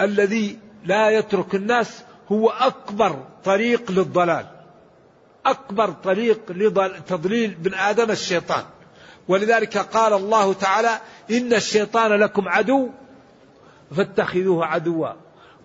الذي 0.00 0.58
لا 0.84 1.10
يترك 1.10 1.54
الناس 1.54 2.02
هو 2.32 2.50
أكبر 2.50 3.24
طريق 3.44 3.90
للضلال 3.90 4.46
أكبر 5.46 5.90
طريق 5.90 6.40
لتضليل 6.50 7.54
بن 7.54 7.74
آدم 7.74 8.10
الشيطان. 8.10 8.64
ولذلك 9.28 9.78
قال 9.78 10.12
الله 10.12 10.52
تعالى 10.52 11.00
إن 11.30 11.54
الشيطان 11.54 12.12
لكم 12.12 12.48
عدو 12.48 12.88
فاتخذوه 13.96 14.66
عدوا. 14.66 15.08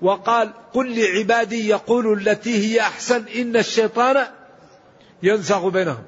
وقال 0.01 0.53
قل 0.73 0.99
لعبادي 0.99 1.67
يقولوا 1.67 2.15
التي 2.15 2.55
هي 2.65 2.81
أحسن 2.81 3.25
إن 3.35 3.55
الشيطان 3.55 4.27
ينزغ 5.23 5.69
بينهم. 5.69 6.03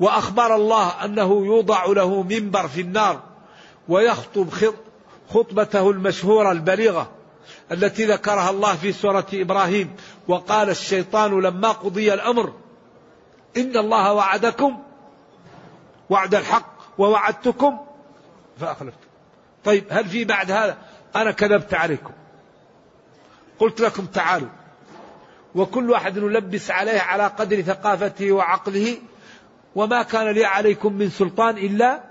وأخبر 0.00 0.54
الله 0.54 1.04
أنه 1.04 1.46
يوضع 1.46 1.86
له 1.86 2.22
منبر 2.22 2.68
في 2.68 2.80
النار 2.80 3.22
ويخطب 3.88 4.48
خطبته 5.30 5.90
المشهورة 5.90 6.52
البليغة 6.52 7.10
التي 7.72 8.04
ذكرها 8.04 8.50
الله 8.50 8.76
في 8.76 8.92
سورة 8.92 9.26
إبراهيم. 9.32 9.96
وقال 10.28 10.70
الشيطان 10.70 11.40
لما 11.40 11.72
قضي 11.72 12.14
الأمر 12.14 12.52
إن 13.56 13.76
الله 13.76 14.12
وعدكم 14.12 14.78
وعد 16.10 16.34
الحق 16.34 16.76
ووعدتكم 16.98 17.78
فأخلفتم 18.60 19.10
طيب 19.64 19.84
هل 19.90 20.04
في 20.04 20.24
بعد 20.24 20.50
هذا؟ 20.50 20.78
أنا 21.16 21.30
كذبت 21.30 21.74
عليكم. 21.74 22.12
قلت 23.58 23.80
لكم 23.80 24.06
تعالوا. 24.06 24.48
وكل 25.54 25.90
واحد 25.90 26.18
نلبس 26.18 26.70
عليه 26.70 27.00
على 27.00 27.26
قدر 27.26 27.62
ثقافته 27.62 28.32
وعقله 28.32 28.96
وما 29.74 30.02
كان 30.02 30.28
لي 30.28 30.44
عليكم 30.44 30.92
من 30.92 31.10
سلطان 31.10 31.58
إلا 31.58 32.04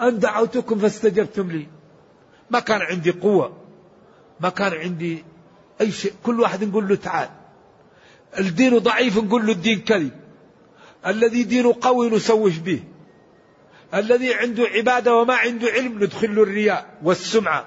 أن 0.00 0.18
دعوتكم 0.18 0.78
فاستجبتم 0.78 1.50
لي. 1.50 1.66
ما 2.50 2.60
كان 2.60 2.82
عندي 2.82 3.10
قوة 3.10 3.56
ما 4.40 4.48
كان 4.48 4.72
عندي 4.72 5.24
أي 5.80 5.92
شيء. 5.92 6.12
كل 6.22 6.40
واحد 6.40 6.64
نقول 6.64 6.88
له 6.88 6.96
تعال. 6.96 7.28
الدين 8.38 8.78
ضعيف 8.78 9.18
نقول 9.18 9.46
له 9.46 9.52
الدين 9.52 9.80
كذب. 9.80 10.12
الذي 11.06 11.42
دينه 11.42 11.76
قوي 11.80 12.10
نسوف 12.10 12.58
به. 12.58 12.82
الذي 13.94 14.34
عنده 14.34 14.64
عبادة 14.64 15.14
وما 15.14 15.34
عنده 15.34 15.68
علم 15.68 16.04
ندخل 16.04 16.34
له 16.34 16.42
الرياء 16.42 16.98
والسمعة. 17.02 17.66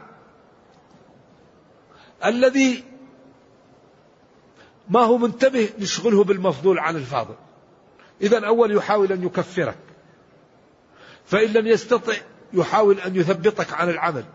الذي 2.26 2.84
ما 4.90 5.00
هو 5.00 5.18
منتبه 5.18 5.70
نشغله 5.80 6.24
بالمفضول 6.24 6.80
عن 6.80 6.96
الفاضل. 6.96 7.36
إذا 8.22 8.48
أول 8.48 8.76
يحاول 8.76 9.12
أن 9.12 9.24
يكفرك. 9.24 9.78
فإن 11.26 11.54
لم 11.54 11.68
يستطع 11.68 12.14
يحاول 12.54 13.00
أن 13.00 13.16
يثبطك 13.16 13.74
عن 13.74 13.90
العمل 13.90 14.26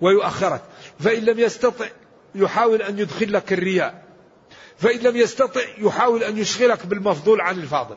ويؤخرك. 0.00 0.62
فإن 1.00 1.24
لم 1.24 1.38
يستطع 1.38 1.86
يحاول 2.34 2.82
أن 2.82 2.98
يدخل 2.98 3.32
لك 3.32 3.52
الرياء. 3.52 4.04
فإن 4.78 4.98
لم 4.98 5.16
يستطع 5.16 5.60
يحاول 5.78 6.22
أن 6.22 6.38
يشغلك 6.38 6.86
بالمفضول 6.86 7.40
عن 7.40 7.58
الفاضل. 7.58 7.96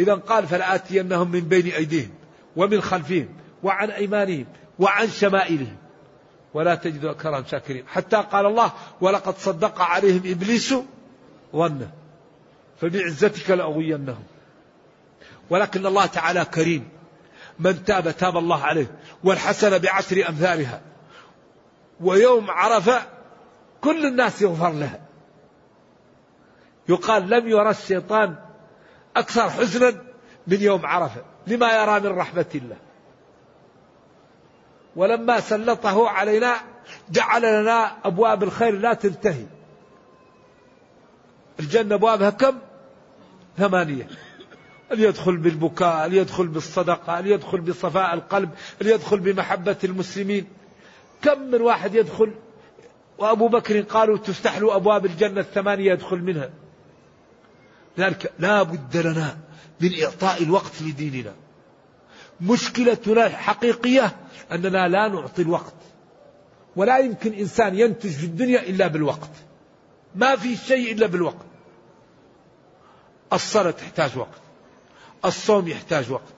إذا 0.00 0.14
قال 0.14 0.46
فلآتينهم 0.46 1.30
من 1.30 1.40
بين 1.40 1.66
أيديهم 1.66 2.10
ومن 2.56 2.80
خلفهم 2.80 3.28
وعن 3.62 3.90
أيمانهم 3.90 4.46
وعن 4.78 5.08
شمائلهم. 5.08 5.76
ولا 6.54 6.74
تجد 6.74 7.04
أكثرهم 7.04 7.44
شاكرين. 7.44 7.84
حتى 7.88 8.16
قال 8.16 8.46
الله 8.46 8.72
ولقد 9.00 9.38
صدق 9.38 9.80
عليهم 9.80 10.22
إبليس 10.24 10.74
ظنه. 11.56 11.90
فبعزتك 12.80 13.50
لأغوينهم. 13.50 14.24
ولكن 15.50 15.86
الله 15.86 16.06
تعالى 16.06 16.44
كريم. 16.44 16.88
من 17.58 17.84
تاب 17.84 18.16
تاب 18.16 18.36
الله 18.36 18.64
عليه 18.64 18.86
والحسنة 19.24 19.76
بعشر 19.76 20.28
أمثالها. 20.28 20.80
ويوم 22.00 22.50
عرفة 22.50 23.02
كل 23.80 24.06
الناس 24.06 24.42
يغفر 24.42 24.72
لها. 24.72 25.00
يقال 26.88 27.30
لم 27.30 27.48
يرى 27.48 27.70
الشيطان 27.70 28.49
أكثر 29.16 29.50
حزنا 29.50 29.90
من 30.46 30.60
يوم 30.60 30.86
عرفة. 30.86 31.22
لما 31.46 31.82
يرى 31.82 32.00
من 32.00 32.18
رحمة 32.18 32.46
الله. 32.54 32.76
ولما 34.96 35.40
سلطه 35.40 36.08
علينا 36.08 36.56
جعل 37.10 37.62
لنا 37.62 37.96
أبواب 38.04 38.42
الخير 38.42 38.78
لا 38.78 38.94
تنتهي. 38.94 39.46
الجنة 41.60 41.94
أبوابها 41.94 42.30
كم؟ 42.30 42.58
ثمانية. 43.58 44.08
اللي 44.92 45.04
يدخل 45.04 45.36
بالبكاء 45.36 46.06
اللي 46.06 46.16
يدخل 46.16 46.46
بالصدقة 46.46 47.18
اللي 47.18 47.30
يدخل 47.30 47.60
بصفاء 47.60 48.14
القلب 48.14 48.50
اللي 48.80 48.92
يدخل 48.92 49.20
بمحبة 49.20 49.76
المسلمين. 49.84 50.46
كم 51.22 51.40
من 51.40 51.60
واحد 51.60 51.94
يدخل؟ 51.94 52.34
وأبو 53.18 53.48
بكر 53.48 53.80
قالوا 53.80 54.16
تفتح 54.16 54.58
له 54.58 54.76
أبواب 54.76 55.06
الجنة 55.06 55.40
الثمانية 55.40 55.92
يدخل 55.92 56.18
منها. 56.18 56.50
لذلك 57.98 58.32
لا 58.38 58.62
بد 58.62 58.96
لنا 58.96 59.38
من 59.80 60.02
إعطاء 60.02 60.42
الوقت 60.42 60.82
لديننا. 60.82 61.34
مشكلتنا 62.40 63.26
الحقيقية 63.26 64.16
أننا 64.52 64.88
لا 64.88 65.08
نعطي 65.08 65.42
الوقت. 65.42 65.74
ولا 66.76 66.98
يمكن 66.98 67.32
إنسان 67.32 67.78
ينتج 67.78 68.10
في 68.10 68.24
الدنيا 68.24 68.62
إلا 68.62 68.86
بالوقت. 68.86 69.30
ما 70.14 70.36
في 70.36 70.56
شيء 70.56 70.92
إلا 70.92 71.06
بالوقت. 71.06 71.46
الصلاة 73.32 73.70
تحتاج 73.70 74.18
وقت. 74.18 74.40
الصوم 75.24 75.68
يحتاج 75.68 76.10
وقت. 76.10 76.34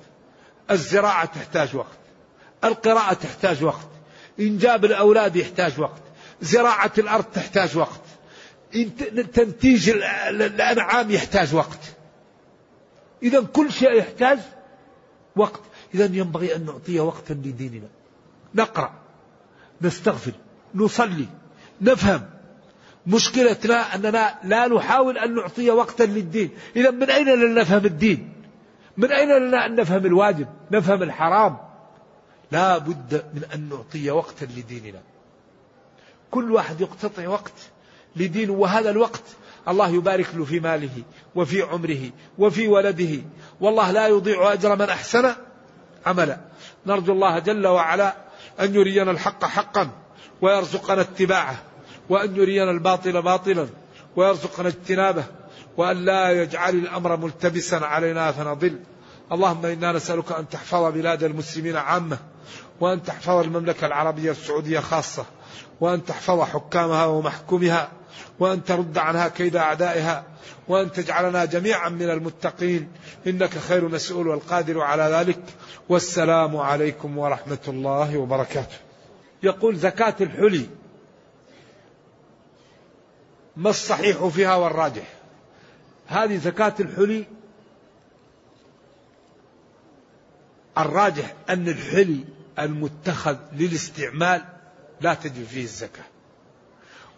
الزراعة 0.71 1.25
تحتاج 1.25 1.77
وقت. 1.77 1.99
القراءة 2.65 3.15
تحتاج 3.15 3.65
وقت. 3.65 3.89
إنجاب 4.41 4.85
الأولاد 4.85 5.37
يحتاج 5.37 5.81
وقت. 5.81 6.03
زراعة 6.41 6.93
الأرض 6.99 7.25
تحتاج 7.25 7.77
وقت. 7.77 8.01
تنتيج 9.35 9.91
الأنعام 9.91 11.11
يحتاج 11.11 11.55
وقت. 11.55 11.79
إذا 13.23 13.41
كل 13.41 13.73
شيء 13.73 13.93
يحتاج 13.93 14.39
وقت. 15.37 15.61
إذا 15.95 16.05
ينبغي 16.05 16.57
أن 16.57 16.67
نعطي 16.67 17.01
وقتا 17.01 17.33
لديننا. 17.33 17.89
نقرأ. 18.55 18.93
نستغفر. 19.83 20.33
نصلي. 20.75 21.27
نفهم. 21.81 22.31
مشكلتنا 23.07 23.95
أننا 23.95 24.39
لا 24.45 24.69
نحاول 24.69 25.19
أن 25.19 25.35
نعطي 25.35 25.71
وقتا 25.71 26.03
للدين. 26.03 26.51
إذا 26.77 26.91
من 26.91 27.11
أين 27.11 27.29
لنا 27.29 27.61
نفهم 27.61 27.85
الدين؟ 27.85 28.33
من 28.97 29.13
أين 29.13 29.29
لنا 29.29 29.67
أن 29.67 29.77
نفهم 29.77 30.07
الواجب؟ 30.07 30.47
نفهم 30.71 31.03
الحرام؟ 31.03 31.57
لا 32.53 32.79
بد 32.79 33.25
من 33.35 33.45
أن 33.55 33.69
نعطي 33.69 34.11
وقتا 34.11 34.45
لديننا. 34.45 35.01
كل 36.31 36.53
واحد 36.53 36.81
يقتطع 36.81 37.29
وقت. 37.29 37.53
لدينه 38.17 38.53
وهذا 38.53 38.91
الوقت 38.91 39.23
الله 39.69 39.89
يبارك 39.89 40.27
له 40.35 40.45
في 40.45 40.61
ماله 40.61 41.03
وفي 41.35 41.63
عمره 41.63 42.11
وفي 42.39 42.69
ولده. 42.69 43.23
والله 43.61 43.91
لا 43.91 44.09
يضيع 44.09 44.53
أجر 44.53 44.77
من 44.77 44.89
أحسن 44.91 45.33
عملا. 46.07 46.41
نرجو 46.87 47.13
الله 47.13 47.39
جل 47.39 47.67
وعلا 47.67 48.17
أن 48.61 48.75
يرينا 48.75 49.11
الحق 49.11 49.45
حقا 49.45 49.91
ويرزقنا 50.43 51.01
اتباعه 51.01 51.57
وأن 52.09 52.37
يرينا 52.37 52.71
الباطل 52.71 53.23
باطلا 53.23 53.69
ويرزقنا 54.17 54.69
اجتنابه 54.69 55.25
وأن 55.77 56.05
لا 56.05 56.43
يجعل 56.43 56.75
الأمر 56.75 57.17
ملتبسا 57.17 57.77
علينا 57.77 58.33
فنضل. 58.33 58.79
اللهم 59.33 59.67
إنا 59.67 59.93
نسألك 59.93 60.33
أن 60.33 60.49
تحفظ 60.49 60.93
بلاد 60.93 61.25
المسلمين 61.25 61.77
عامة 61.77 62.19
وأن 62.81 63.03
تحفظ 63.03 63.37
المملكة 63.37 63.87
العربية 63.87 64.31
السعودية 64.31 64.81
خاصة 64.81 65.25
وأن 65.81 66.05
تحفظ 66.05 66.41
حكامها 66.41 67.07
ومحكومها. 67.07 67.89
وأن 68.39 68.65
ترد 68.65 68.99
عنها 68.99 69.29
كيد 69.29 69.57
أعدائها 69.57 70.25
وأن 70.69 70.93
تجعلنا 70.93 71.45
جميعا 71.45 71.89
من 71.89 72.11
المتقين. 72.11 72.89
إنك 73.27 73.59
خير 73.59 73.89
مسؤول 73.89 74.29
والقادر 74.29 74.81
على 74.81 75.03
ذلك. 75.03 75.41
والسلام 75.89 76.57
عليكم 76.57 77.19
ورحمة 77.19 77.59
الله 77.69 78.19
وبركاته. 78.19 78.77
يقول 79.43 79.77
زكاة 79.77 80.15
الحلي 80.21 80.67
ما 83.57 83.71
الصحيح 83.71 84.27
فيها 84.27 84.55
والراجح؟ 84.55 85.13
هذه 86.07 86.37
زكاة 86.37 86.75
الحلي 86.81 87.25
الراجح 90.79 91.35
أن 91.51 91.69
الحلي 91.69 92.25
المتخذ 92.59 93.37
للاستعمال 93.53 94.43
لا 95.01 95.15
تجب 95.15 95.45
فيه 95.45 95.63
الزكاة. 95.63 96.05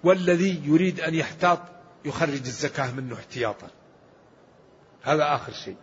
والذي 0.05 0.63
يريد 0.65 1.01
أن 1.01 1.15
يحتاط 1.15 1.59
يخرج 2.05 2.33
الزكاة 2.33 2.91
منه 2.91 3.15
احتياطا. 3.15 3.69
هذا 5.03 5.35
آخر 5.35 5.53
شيء. 5.53 5.77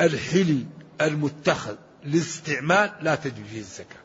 الحلي 0.00 0.66
المتخذ 1.00 1.76
للاستعمال 2.04 2.92
لا 3.00 3.14
تجب 3.14 3.44
فيه 3.46 3.58
الزكاة. 3.58 4.00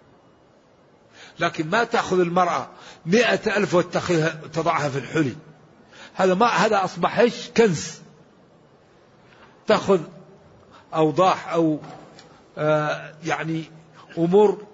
لكن 1.39 1.69
ما 1.69 1.83
تأخذ 1.83 2.19
المرأة 2.19 2.69
مئة 3.05 3.57
ألف 3.57 3.73
وتضعها 3.73 4.89
في 4.89 4.97
الحلي. 4.97 5.35
هذا 6.13 6.33
ما 6.33 6.45
هذا 6.45 6.83
أصبح 6.83 7.19
إيش؟ 7.19 7.49
كنز. 7.57 8.01
تأخذ 9.67 10.01
أوضاح 10.93 11.53
أو 11.53 11.79
آه 12.57 13.15
يعني 13.25 13.63
أمور 14.17 14.67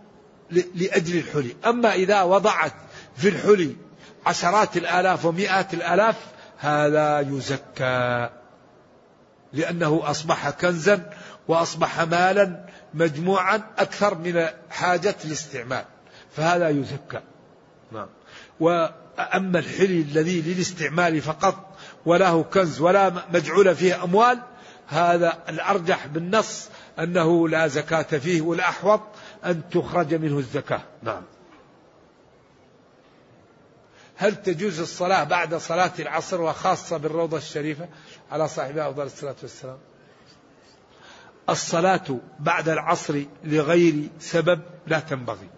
لأجل 0.52 1.18
الحلي. 1.18 1.56
أما 1.66 1.94
إذا 1.94 2.22
وضعت 2.22 2.74
في 3.16 3.30
الحلي 3.30 3.76
عشرات 4.26 4.78
الآلاف 4.78 5.26
ومئات 5.26 5.74
الآلاف 5.74 6.16
هذا 6.58 7.20
يزكى. 7.20 8.30
لأنه 9.54 10.02
أصبح 10.04 10.50
كنزا 10.50 11.10
وأصبح 11.48 12.02
مالا 12.02 12.66
مجموعا 12.94 13.62
أكثر 13.78 14.16
من 14.16 14.48
حاجة 14.70 15.16
الاستعمال 15.26 15.86
فهذا 16.36 16.70
يزكى. 16.70 17.22
نعم. 17.92 18.08
وأما 18.60 19.60
الحلي 19.60 20.02
الذي 20.02 20.42
للاستعمال 20.42 21.22
فقط 21.22 21.78
وله 22.06 22.44
كنز 22.44 22.82
ولا 22.82 23.14
مجعول 23.34 23.76
فيه 23.76 24.04
أموال 24.04 24.40
هذا 24.88 25.38
الأرجح 25.50 26.08
بالنص 26.08 26.70
أنه 27.00 27.50
لا 27.50 27.68
زكاة 27.68 28.02
فيه 28.02 28.42
والأحوط 28.42 29.02
أن 29.46 29.62
تخرج 29.72 30.14
منه 30.14 30.38
الزكاة. 30.38 30.82
نعم. 31.04 31.22
هل 34.22 34.36
تجوز 34.36 34.80
الصلاة 34.80 35.24
بعد 35.24 35.56
صلاة 35.56 35.92
العصر 36.00 36.42
وخاصة 36.42 36.98
بالروضة 36.98 37.38
الشريفة؟ 37.38 37.88
على 38.32 38.48
صاحبها 38.48 38.90
أفضل 38.90 39.06
الصلاة 39.06 39.36
والسلام. 39.42 39.78
الصلاة 41.50 42.18
بعد 42.40 42.70
العصر 42.70 43.24
لغير 43.44 44.10
سبب 44.20 44.62
لا 44.88 45.00
تنبغي. 45.00 45.50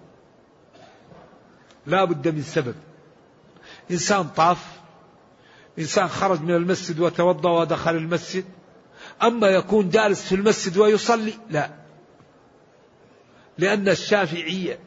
لا 1.86 2.04
بد 2.06 2.28
من 2.28 2.42
سبب. 2.44 2.76
إنسان 3.92 4.28
طاف 4.28 4.66
إنسان 5.80 6.08
خرج 6.08 6.42
من 6.42 6.56
المسجد 6.56 7.00
وتوضأ 7.00 7.50
ودخل 7.50 7.96
المسجد 7.96 8.46
أما 9.24 9.48
يكون 9.48 9.90
جالس 9.90 10.22
في 10.22 10.36
المسجد 10.36 10.78
ويصلي 10.78 11.34
لا. 11.50 11.70
لأن 13.58 13.90
الشافعية 13.90 14.80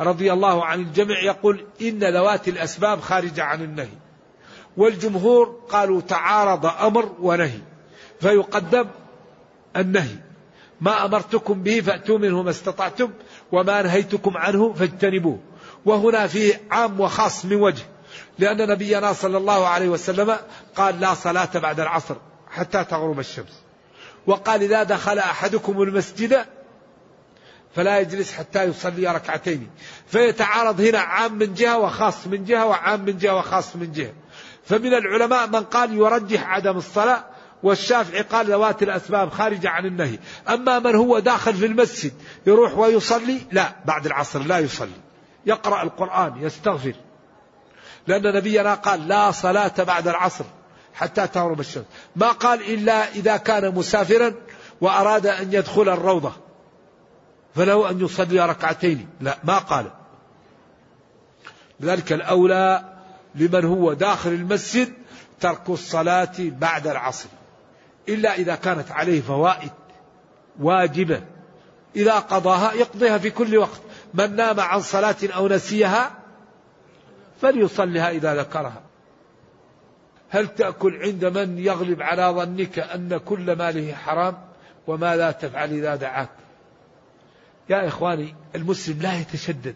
رضي 0.00 0.32
الله 0.32 0.64
عن 0.64 0.80
الجميع 0.80 1.22
يقول 1.22 1.66
إن 1.80 2.04
ذوات 2.04 2.48
الأسباب 2.48 3.00
خارجة 3.00 3.42
عن 3.42 3.62
النهي. 3.62 3.98
والجمهور 4.76 5.60
قالوا 5.68 6.00
تعارض 6.00 6.66
أمر 6.66 7.12
ونهي 7.20 7.58
فيقدم 8.20 8.86
النهي. 9.76 10.16
ما 10.80 11.04
أمرتكم 11.04 11.62
به 11.62 11.80
فأتوا 11.80 12.18
منه 12.18 12.42
ما 12.42 12.50
استطعتم 12.50 13.10
وما 13.52 13.82
نهيتكم 13.82 14.36
عنه 14.36 14.72
فاجتنبوه. 14.72 15.38
وهنا 15.84 16.26
فيه 16.26 16.60
عام 16.70 17.00
وخاص 17.00 17.44
من 17.44 17.56
وجه 17.56 17.82
لأن 18.38 18.68
نبينا 18.68 19.12
صلى 19.12 19.38
الله 19.38 19.66
عليه 19.66 19.88
وسلم 19.88 20.36
قال 20.76 21.00
لا 21.00 21.14
صلاة 21.14 21.58
بعد 21.58 21.80
العصر 21.80 22.16
حتى 22.50 22.84
تغرب 22.84 23.20
الشمس. 23.20 23.62
وقال 24.26 24.62
إذا 24.62 24.82
دخل 24.82 25.18
أحدكم 25.18 25.82
المسجد 25.82 26.44
فلا 27.74 28.00
يجلس 28.00 28.32
حتى 28.32 28.64
يصلي 28.64 29.06
ركعتين. 29.06 29.70
فيتعارض 30.06 30.80
هنا 30.80 30.98
عام 30.98 31.34
من 31.34 31.54
جهة 31.54 31.78
وخاص 31.78 32.26
من 32.26 32.44
جهة 32.44 32.66
وعام 32.66 33.04
من 33.04 33.18
جهة 33.18 33.36
وخاص 33.36 33.76
من 33.76 33.92
جهة. 33.92 34.12
فمن 34.64 34.94
العلماء 34.94 35.46
من 35.46 35.60
قال 35.60 35.94
يرجح 35.94 36.48
عدم 36.48 36.76
الصلاة 36.76 37.24
والشافعي 37.62 38.22
قال 38.22 38.46
ذوات 38.46 38.82
الأسباب 38.82 39.30
خارجة 39.30 39.70
عن 39.70 39.86
النهي. 39.86 40.18
أما 40.48 40.78
من 40.78 40.94
هو 40.94 41.18
داخل 41.18 41.54
في 41.54 41.66
المسجد 41.66 42.12
يروح 42.46 42.78
ويصلي 42.78 43.40
لا 43.52 43.72
بعد 43.84 44.06
العصر 44.06 44.42
لا 44.42 44.58
يصلي. 44.58 45.00
يقرأ 45.46 45.82
القرآن 45.82 46.36
يستغفر. 46.36 46.94
لأن 48.06 48.36
نبينا 48.36 48.74
قال 48.74 49.08
لا 49.08 49.30
صلاة 49.30 49.72
بعد 49.78 50.08
العصر 50.08 50.44
حتى 50.94 51.26
تغرب 51.26 51.60
الشمس. 51.60 51.84
ما 52.16 52.28
قال 52.28 52.74
إلا 52.74 53.08
إذا 53.08 53.36
كان 53.36 53.74
مسافرا 53.74 54.34
وأراد 54.80 55.26
أن 55.26 55.52
يدخل 55.52 55.88
الروضة. 55.88 56.49
فله 57.54 57.90
أن 57.90 58.00
يصلي 58.00 58.46
ركعتين. 58.46 59.08
لا 59.20 59.38
ما 59.44 59.58
قال. 59.58 59.90
لذلك 61.80 62.12
الأولى 62.12 62.94
لمن 63.34 63.64
هو 63.64 63.92
داخل 63.92 64.30
المسجد 64.30 64.92
ترك 65.40 65.70
الصلاة 65.70 66.32
بعد 66.38 66.86
العصر. 66.86 67.28
إلا 68.08 68.34
إذا 68.34 68.54
كانت 68.54 68.90
عليه 68.90 69.20
فوائد 69.20 69.70
واجبة. 70.60 71.22
إذا 71.96 72.18
قضاها 72.18 72.72
يقضيها 72.72 73.18
في 73.18 73.30
كل 73.30 73.56
وقت. 73.56 73.80
من 74.14 74.36
نام 74.36 74.60
عن 74.60 74.80
صلاة 74.80 75.16
أو 75.22 75.48
نسيها 75.48 76.10
فليصلها 77.42 78.10
إذا 78.10 78.34
ذكرها. 78.34 78.82
هل 80.30 80.48
تأكل 80.48 81.02
عند 81.02 81.24
من 81.24 81.58
يغلب 81.58 82.02
على 82.02 82.22
ظنك 82.22 82.78
أن 82.78 83.16
كل 83.16 83.56
ماله 83.56 83.94
حرام؟ 83.94 84.38
وماذا 84.86 85.30
تفعل 85.30 85.70
إذا 85.70 85.96
دعاك؟ 85.96 86.28
يا 87.70 87.88
إخواني 87.88 88.34
المسلم 88.54 89.02
لا 89.02 89.20
يتشدد. 89.20 89.74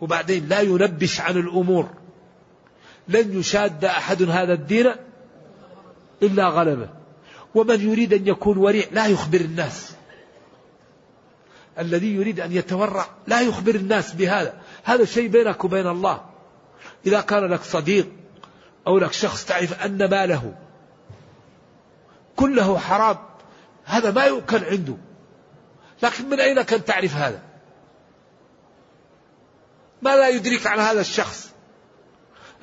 وبعدين 0.00 0.48
لا 0.48 0.60
ينبش 0.60 1.20
عن 1.20 1.36
الأمور. 1.36 1.88
لن 3.08 3.38
يشاد 3.38 3.84
أحد 3.84 4.22
هذا 4.22 4.52
الدين 4.52 4.92
إلا 6.22 6.48
غلبه. 6.48 6.88
ومن 7.54 7.80
يريد 7.80 8.14
أن 8.14 8.26
يكون 8.26 8.58
ورع 8.58 8.82
لا 8.92 9.06
يخبر 9.06 9.40
الناس. 9.40 9.92
الذي 11.78 12.14
يريد 12.14 12.40
أن 12.40 12.52
يتورع 12.52 13.06
لا 13.26 13.40
يخبر 13.40 13.74
الناس 13.74 14.12
بهذا. 14.12 14.60
هذا 14.84 15.04
شيء 15.04 15.28
بينك 15.28 15.64
وبين 15.64 15.86
الله. 15.86 16.24
إذا 17.06 17.20
كان 17.20 17.44
لك 17.44 17.62
صديق 17.62 18.08
أو 18.86 18.98
لك 18.98 19.12
شخص 19.12 19.44
تعرف 19.44 19.84
أن 19.84 20.10
ماله 20.10 20.54
كله 22.36 22.78
حرام 22.78 23.16
هذا 23.84 24.10
ما 24.10 24.24
يؤكل 24.24 24.64
عنده. 24.64 24.96
لكن 26.02 26.28
من 26.28 26.40
أين 26.40 26.62
كان 26.62 26.84
تعرف 26.84 27.14
هذا؟ 27.14 27.42
ما 30.02 30.16
لا 30.16 30.28
يدرك 30.28 30.66
عن 30.66 30.78
هذا 30.78 31.00
الشخص. 31.00 31.50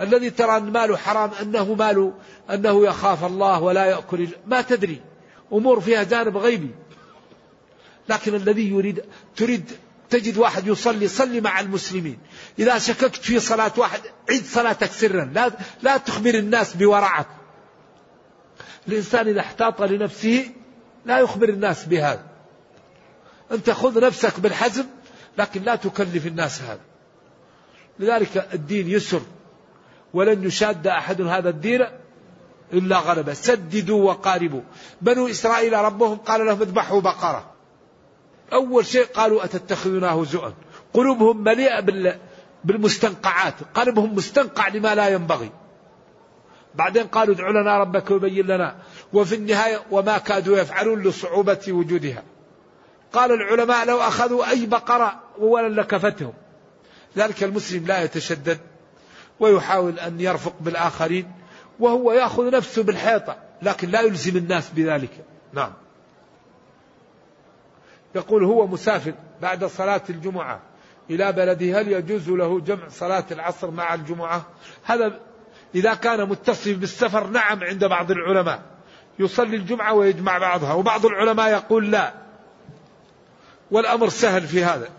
الذي 0.01 0.29
ترى 0.29 0.57
أن 0.57 0.71
ماله 0.71 0.97
حرام 0.97 1.31
أنه 1.41 1.73
ماله 1.73 2.13
أنه 2.49 2.85
يخاف 2.85 3.23
الله 3.23 3.61
ولا 3.61 3.85
يأكل 3.85 4.27
ما 4.45 4.61
تدري. 4.61 5.01
أمور 5.53 5.81
فيها 5.81 6.03
جانب 6.03 6.37
غيبي. 6.37 6.71
لكن 8.09 8.35
الذي 8.35 8.69
يريد 8.69 9.05
تريد 9.35 9.71
تجد 10.09 10.37
واحد 10.37 10.67
يصلي 10.67 11.07
صلي 11.07 11.41
مع 11.41 11.59
المسلمين. 11.59 12.19
إذا 12.59 12.77
شككت 12.77 13.15
في 13.15 13.39
صلاة 13.39 13.71
واحد 13.77 14.01
عيد 14.29 14.45
صلاتك 14.45 14.91
سرا. 14.91 15.25
لا, 15.33 15.51
لا 15.81 15.97
تخبر 15.97 16.35
الناس 16.35 16.75
بورعك 16.75 17.27
الإنسان 18.87 19.27
إذا 19.27 19.39
احتاط 19.39 19.81
لنفسه 19.81 20.51
لا 21.05 21.19
يخبر 21.19 21.49
الناس 21.49 21.85
بهذا. 21.85 22.36
أنت 23.51 23.69
خذ 23.69 24.05
نفسك 24.05 24.39
بالحزم 24.39 24.85
لكن 25.37 25.61
لا 25.61 25.75
تكلف 25.75 26.27
الناس 26.27 26.61
هذا. 26.61 26.79
لذلك 27.99 28.47
الدين 28.53 28.87
يسر 28.87 29.21
ولن 30.13 30.43
يشاد 30.43 30.87
أحد 30.87 31.21
هذا 31.21 31.49
الدين 31.49 31.85
إلا 32.73 32.97
غلبه. 32.97 33.33
سددوا 33.33 34.09
وقاربوا. 34.09 34.61
بنو 35.01 35.27
إسرائيل 35.27 35.73
ربهم 35.73 36.17
قال 36.17 36.45
لهم 36.45 36.61
اذبحوا 36.61 37.01
بقرة. 37.01 37.51
أول 38.53 38.85
شيء 38.85 39.05
قالوا 39.05 39.43
أتتخذنا 39.43 40.11
هزؤا 40.11 40.53
قلوبهم 40.93 41.43
مليئة 41.43 41.79
بالمستنقعات. 42.63 43.53
قلبهم 43.73 44.15
مستنقع 44.15 44.67
لما 44.67 44.95
لا 44.95 45.09
ينبغي. 45.09 45.51
بعدين 46.75 47.07
قالوا 47.07 47.35
ادع 47.35 47.49
لنا 47.49 47.77
ربك 47.77 48.11
ويبين 48.11 48.47
لنا. 48.47 48.75
وفي 49.13 49.35
النهاية 49.35 49.81
وما 49.91 50.17
كادوا 50.17 50.57
يفعلون 50.57 51.03
لصعوبة 51.03 51.65
وجودها. 51.67 52.23
قال 53.17 53.31
العلماء 53.31 53.85
لو 53.85 54.01
أخذوا 54.01 54.49
أي 54.49 54.65
بقرة 54.65 55.19
أولا 55.39 55.81
لكفتهم. 55.81 56.33
ذلك 57.17 57.43
المسلم 57.43 57.85
لا 57.85 58.03
يتشدد 58.03 58.59
ويحاول 59.39 59.99
أن 59.99 60.21
يرفق 60.21 60.53
بالآخرين 60.59 61.31
وهو 61.79 62.11
يأخذ 62.11 62.51
نفسه 62.51 62.83
بالحيطة 62.83 63.35
لكن 63.61 63.89
لا 63.89 64.01
يلزم 64.01 64.37
الناس 64.37 64.69
بذلك. 64.69 65.25
نعم. 65.53 65.73
يقول 68.15 68.43
هو 68.43 68.67
مسافر 68.67 69.13
بعد 69.41 69.65
صلاة 69.65 70.01
الجمعة 70.09 70.59
إلى 71.09 71.31
بلده 71.31 71.81
هل 71.81 71.91
يجوز 71.91 72.29
له 72.29 72.59
جمع 72.59 72.89
صلاة 72.89 73.25
العصر 73.31 73.71
مع 73.71 73.93
الجمعة؟ 73.93 74.45
هذا 74.83 75.19
إذا 75.75 75.93
كان 75.93 76.29
متصل 76.29 76.73
بالسفر 76.73 77.27
نعم 77.27 77.63
عند 77.63 77.85
بعض 77.85 78.11
العلماء. 78.11 78.61
يصلي 79.19 79.55
الجمعة 79.55 79.93
ويجمع 79.93 80.37
بعضها 80.37 80.73
وبعض 80.73 81.05
العلماء 81.05 81.51
يقول 81.51 81.91
لا. 81.91 82.26
والأمر 83.71 84.09
سهل 84.09 84.47
في 84.47 84.63
هذا. 84.63 84.89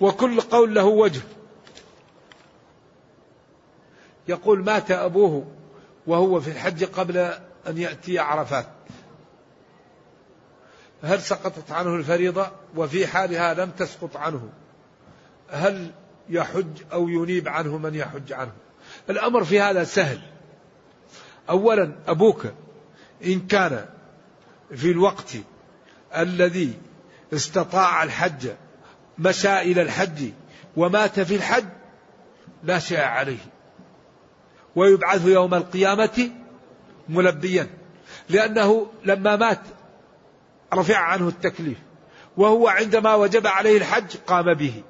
وكل 0.00 0.40
قول 0.40 0.74
له 0.74 0.84
وجه. 0.84 1.20
يقول 4.28 4.64
مات 4.64 4.90
أبوه 4.90 5.46
وهو 6.06 6.40
في 6.40 6.50
الحج 6.50 6.84
قبل 6.84 7.16
أن 7.66 7.78
يأتي 7.78 8.18
عرفات. 8.18 8.66
هل 11.02 11.22
سقطت 11.22 11.70
عنه 11.70 11.94
الفريضة؟ 11.94 12.50
وفي 12.76 13.06
حالها 13.06 13.54
لم 13.54 13.70
تسقط 13.70 14.16
عنه. 14.16 14.48
هل 15.50 15.90
يحج 16.28 16.82
أو 16.92 17.08
ينيب 17.08 17.48
عنه 17.48 17.78
من 17.78 17.94
يحج 17.94 18.32
عنه؟ 18.32 18.52
الأمر 19.10 19.44
في 19.44 19.60
هذا 19.60 19.84
سهل. 19.84 20.20
أولا 21.50 21.92
أبوك 22.08 22.46
إن 23.24 23.46
كان 23.46 23.86
في 24.74 24.90
الوقت 24.90 25.32
الذي 26.16 26.78
استطاع 27.34 28.02
الحج 28.02 28.48
مشى 29.18 29.60
إلى 29.60 29.82
الحج 29.82 30.30
ومات 30.76 31.20
في 31.20 31.36
الحج 31.36 31.64
لا 32.64 32.78
شيء 32.78 33.00
عليه. 33.00 33.38
ويبعث 34.76 35.26
يوم 35.26 35.54
القيامة 35.54 36.30
ملبيا 37.08 37.66
لأنه 38.28 38.86
لما 39.04 39.36
مات 39.36 39.60
رفع 40.74 40.96
عنه 40.96 41.28
التكليف 41.28 41.78
وهو 42.36 42.68
عندما 42.68 43.14
وجب 43.14 43.46
عليه 43.46 43.78
الحج 43.78 44.16
قام 44.26 44.54
به. 44.54 44.82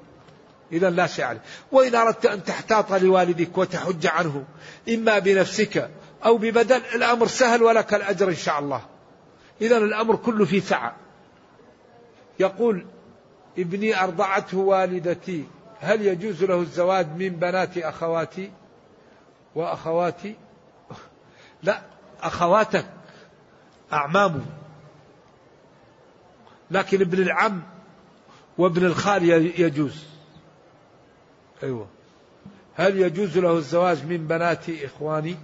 إذا 0.71 0.89
لا 0.89 1.07
شيء 1.07 1.25
عليه. 1.25 1.41
وإن 1.71 1.95
أردت 1.95 2.25
أن 2.25 2.43
تحتاط 2.43 2.93
لوالدك 2.93 3.57
وتحج 3.57 4.07
عنه 4.07 4.43
إما 4.89 5.19
بنفسك 5.19 5.89
أو 6.25 6.37
ببدل 6.37 6.81
الأمر 6.95 7.27
سهل 7.27 7.63
ولك 7.63 7.93
الأجر 7.93 8.29
إن 8.29 8.35
شاء 8.35 8.59
الله. 8.59 8.81
إذا 9.61 9.77
الأمر 9.77 10.15
كله 10.15 10.45
في 10.45 10.61
سعة. 10.61 11.04
يقول 12.39 12.85
ابني 13.57 14.03
أرضعته 14.03 14.57
والدتي 14.57 15.45
هل 15.79 16.01
يجوز 16.01 16.43
له 16.43 16.61
الزواج 16.61 17.07
من 17.07 17.29
بنات 17.29 17.77
أخواتي؟ 17.77 18.51
وأخواتي؟ 19.55 20.35
لا 21.63 21.81
أخواتك 22.21 22.85
أعمامه. 23.93 24.45
لكن 26.71 27.01
ابن 27.01 27.21
العم 27.21 27.63
وابن 28.57 28.85
الخال 28.85 29.23
يجوز. 29.59 30.03
أيوة. 31.63 31.87
هل 32.75 32.99
يجوز 32.99 33.37
له 33.37 33.57
الزواج 33.57 34.05
من 34.05 34.27
بنات 34.27 34.69
إخواني؟ 34.69 35.35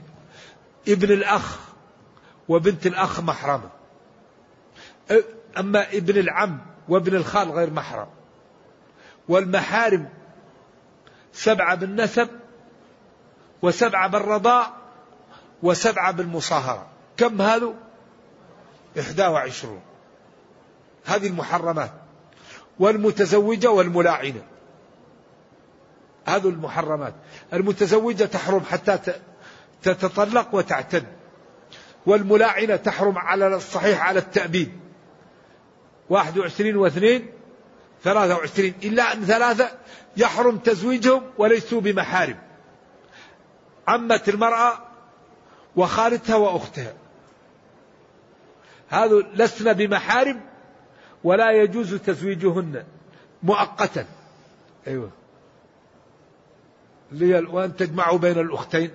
ابن 0.88 1.12
الأخ 1.12 1.60
وبنت 2.50 2.88
الأخ 2.88 3.20
محرمة. 3.20 3.70
أما 5.58 5.90
ابن 5.90 6.20
العم 6.20 6.71
وابن 6.92 7.16
الخال 7.16 7.52
غير 7.52 7.70
محرم. 7.70 8.08
والمحارم 9.30 10.10
سبعة 11.34 11.76
بالنسب 11.76 12.30
وسبعة 13.62 14.08
بالرضاء 14.08 14.74
وسبعة 15.64 16.12
بالمصاهرة. 16.12 16.88
كم 17.18 17.42
هذا 17.42 17.74
إحدى 19.00 19.28
وعشرون. 19.28 19.82
هذه 21.06 21.28
المحرمات 21.28 21.92
والمتزوجة 22.80 23.72
والملاعنة. 23.72 24.44
هذه 26.26 26.50
المحرمات. 26.50 27.14
المتزوجة 27.54 28.26
تحرم 28.26 28.64
حتى 28.72 29.00
تتطلق 29.84 30.56
وتعتد. 30.56 31.06
والملاعنة 32.06 32.76
تحرم 32.76 33.18
على 33.18 33.56
الصحيح 33.56 34.02
على 34.02 34.20
التأبيد. 34.20 34.91
واحد 36.10 36.38
وعشرين 36.38 36.78
واثنين 36.78 37.30
ثلاثة 38.04 38.36
وعشرين 38.36 38.74
إلا 38.84 39.14
أن 39.14 39.26
ثلاثة 39.26 39.72
يحرم 40.18 40.58
تزويجهم 40.58 41.24
وليسوا 41.38 41.82
بمحارم. 41.82 42.38
عمة 43.88 44.22
المرأة 44.28 44.80
وخالتها 45.76 46.36
وأختها. 46.36 46.94
هذا 48.90 49.16
لسن 49.16 49.74
بمحارم 49.74 50.42
ولا 51.24 51.52
يجوز 51.52 51.96
تزويجهن 51.96 52.84
مؤقتا. 53.44 54.06
أيوة. 54.88 55.12
وأن 57.52 57.76
تجمعوا 57.76 58.18
بين 58.18 58.40
الأختين. 58.40 58.92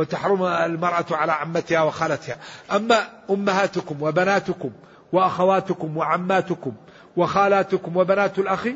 وتحرم 0.00 0.44
المرأة 0.44 1.04
على 1.10 1.32
عمتها 1.32 1.82
وخالتها. 1.82 2.38
أما 2.72 3.08
أمهاتكم 3.30 4.02
وبناتكم 4.02 4.70
وأخواتكم 5.12 5.96
وعماتكم 5.96 6.72
وخالاتكم 7.16 7.96
وبنات 7.96 8.38
الأخ 8.38 8.68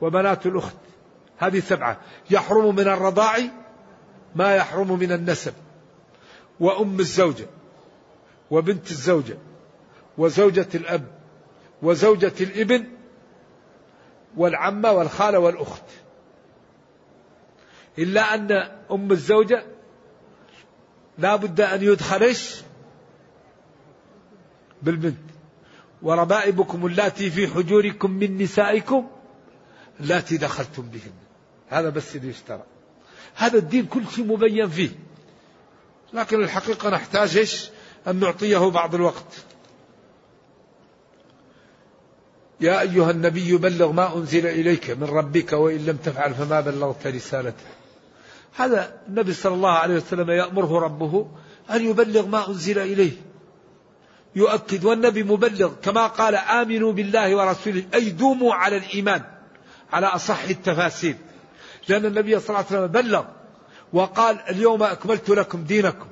وبنات 0.00 0.46
الأخت 0.46 0.76
هذه 1.38 1.60
سبعة. 1.60 1.96
يحرم 2.30 2.74
من 2.74 2.88
الرضاع 2.88 3.38
ما 4.34 4.56
يحرم 4.56 4.98
من 4.98 5.12
النسب. 5.12 5.52
وأم 6.60 7.00
الزوجة 7.00 7.46
وبنت 8.50 8.90
الزوجة 8.90 9.38
وزوجة 10.18 10.68
الأب 10.74 11.06
وزوجة 11.82 12.32
الإبن 12.40 12.84
والعمة 14.36 14.92
والخالة 14.92 15.38
والأخت. 15.38 15.84
إلا 17.98 18.34
أن 18.34 18.52
أم 18.90 19.12
الزوجة 19.12 19.73
لا 21.18 21.36
بد 21.36 21.60
أن 21.60 21.82
يدخلش 21.82 22.62
بالبنت. 24.82 25.16
وربائبكم 26.02 26.86
اللاتي 26.86 27.30
في 27.30 27.48
حجوركم 27.48 28.10
من 28.10 28.38
نسائكم 28.38 29.08
اللاتي 30.00 30.36
دخلتم 30.36 30.82
بهن. 30.82 31.12
هذا 31.68 31.88
بس 31.88 32.16
اللي 32.16 32.28
يشترى. 32.28 32.62
هذا 33.34 33.58
الدين 33.58 33.86
كل 33.86 34.02
شيء 34.14 34.24
مبين 34.24 34.68
فيه. 34.68 34.90
لكن 36.12 36.42
الحقيقة 36.42 36.90
نحتاج 36.90 37.36
إيش؟ 37.36 37.70
أن 38.08 38.16
نعطيه 38.16 38.70
بعض 38.70 38.94
الوقت. 38.94 39.44
يا 42.60 42.80
أيها 42.80 43.10
النبي 43.10 43.56
بلغ 43.56 43.92
ما 43.92 44.16
أنزل 44.16 44.46
إليك 44.46 44.90
من 44.90 45.04
ربك 45.04 45.52
وإن 45.52 45.86
لم 45.86 45.96
تفعل 45.96 46.34
فما 46.34 46.60
بلغت 46.60 47.06
رسالته. 47.06 47.64
هذا 48.56 48.92
النبي 49.08 49.32
صلى 49.32 49.54
الله 49.54 49.70
عليه 49.70 49.94
وسلم 49.94 50.30
يأمره 50.30 50.78
ربه 50.78 51.28
أن 51.70 51.90
يبلغ 51.90 52.26
ما 52.26 52.48
أنزل 52.48 52.78
إليه. 52.78 53.12
يؤكد 54.36 54.84
والنبي 54.84 55.22
مبلغ 55.22 55.72
كما 55.82 56.06
قال 56.06 56.34
آمنوا 56.34 56.92
بالله 56.92 57.36
ورسوله 57.36 57.84
أي 57.94 58.10
دوموا 58.10 58.54
على 58.54 58.76
الإيمان 58.76 59.22
على 59.92 60.06
أصح 60.06 60.42
التفاسير. 60.42 61.16
لأن 61.88 62.06
النبي 62.06 62.40
صلى 62.40 62.48
الله 62.48 62.66
عليه 62.70 62.78
وسلم 62.78 62.86
بلغ 62.86 63.24
وقال 63.92 64.40
اليوم 64.50 64.82
أكملت 64.82 65.28
لكم 65.28 65.64
دينكم. 65.64 66.06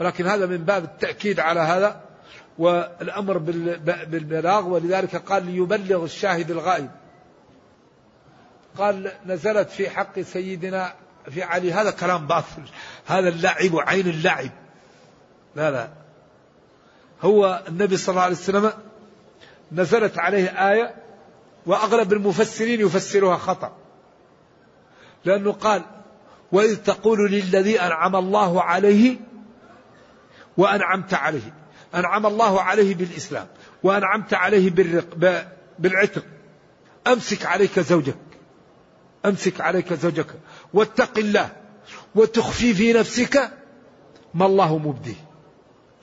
ولكن 0.00 0.26
هذا 0.26 0.46
من 0.46 0.58
باب 0.58 0.84
التأكيد 0.84 1.40
على 1.40 1.60
هذا 1.60 2.00
والأمر 2.58 3.38
بالبلاغ. 3.38 4.68
ولذلك 4.68 5.16
قال 5.16 5.46
ليبلغ 5.46 6.04
الشاهد 6.04 6.50
الغائب. 6.50 6.90
قال 8.78 9.12
نزلت 9.26 9.70
في 9.70 9.90
حق 9.90 10.20
سيدنا 10.20 10.94
في 11.30 11.42
علي 11.42 11.72
هذا 11.72 11.90
كلام 11.90 12.26
باطل. 12.26 12.62
هذا 13.06 13.28
اللعب 13.28 13.74
وعين 13.74 14.08
اللعب. 14.08 14.50
لا 15.56 15.70
لا. 15.70 15.88
هو 17.22 17.64
النبي 17.68 17.96
صلى 17.96 18.12
الله 18.12 18.22
عليه 18.22 18.36
وسلم 18.36 18.72
نزلت 19.72 20.18
عليه 20.18 20.72
آية 20.72 20.94
وأغلب 21.66 22.12
المفسرين 22.12 22.80
يفسرها 22.80 23.36
خطأ. 23.36 23.76
لأنه 25.24 25.52
قال 25.52 25.82
وإذ 26.52 26.76
تقول 26.76 27.30
للذي 27.30 27.80
أنعم 27.80 28.16
الله 28.16 28.62
عليه 28.62 29.16
وأنعمت 30.56 31.14
عليه. 31.14 31.54
أنعم 31.94 32.26
الله 32.26 32.62
عليه 32.62 32.94
بالإسلام 32.94 33.46
وأنعمت 33.82 34.34
عليه 34.34 34.70
بالرق 34.70 35.40
بالعتق. 35.78 36.24
أمسك 37.06 37.46
عليك 37.46 37.80
زوجك. 37.80 38.29
أمسك 39.26 39.60
عليك 39.60 39.92
زوجك 39.92 40.26
واتق 40.74 41.18
الله 41.18 41.48
وتخفي 42.14 42.74
في 42.74 42.92
نفسك 42.92 43.50
ما 44.34 44.46
الله 44.46 44.78
مبديه. 44.78 45.30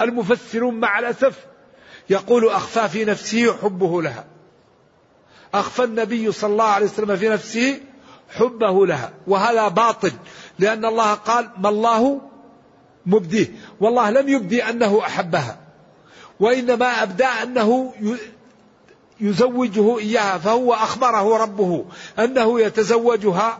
المفسرون 0.01 0.79
مع 0.79 0.99
الأسف 0.99 1.45
يقول 2.09 2.49
أخفى 2.49 2.89
في 2.89 3.05
نفسه 3.05 3.57
حبه 3.57 4.01
لها. 4.01 4.25
أخفى 5.53 5.83
النبي 5.83 6.31
صلى 6.31 6.51
الله 6.51 6.65
عليه 6.65 6.85
وسلم 6.85 7.15
في 7.15 7.29
نفسه 7.29 7.79
حبه 8.29 8.87
لها. 8.87 9.13
وهذا 9.27 9.67
باطل 9.67 10.11
لأن 10.59 10.85
الله 10.85 11.13
قال 11.13 11.49
ما 11.57 11.69
الله 11.69 12.21
مبديه. 13.05 13.47
والله 13.79 14.09
لم 14.09 14.29
يبدي 14.29 14.63
أنه 14.63 14.99
أحبها 14.99 15.57
وإنما 16.39 17.03
أبدى 17.03 17.25
أنه 17.25 17.93
يزوجه 19.21 19.99
إياها 19.99 20.37
فهو 20.37 20.73
أخبره 20.73 21.37
ربه 21.37 21.85
أنه 22.19 22.61
يتزوجها. 22.61 23.59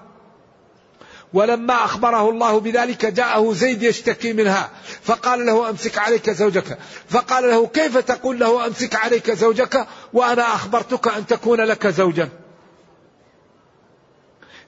ولما 1.34 1.74
أخبره 1.74 2.30
الله 2.30 2.60
بذلك 2.60 3.06
جاءه 3.06 3.54
زيد 3.54 3.84
يشتكي 3.84 4.34
منها 4.34 4.70
فقال 5.02 5.46
له 5.46 5.70
أمسك 5.70 5.98
عليك 5.98 6.30
زوجك. 6.30 6.78
فقال 7.10 7.50
له 7.50 7.68
كيف 7.68 7.98
تقول 7.98 8.40
له 8.40 8.68
أمسك 8.68 8.96
عليك 8.96 9.32
زوجك؟ 9.32 9.88
وأنا 10.14 10.42
أخبرتك 10.42 11.08
أن 11.08 11.26
تكون 11.26 11.62
لك 11.62 11.88
زوجا. 11.88 12.30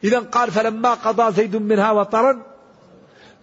إذا 0.03 0.19
قال 0.19 0.51
فلما 0.51 0.93
قضى 0.93 1.33
زيد 1.33 1.55
منها 1.55 1.91
وطرا 1.91 2.41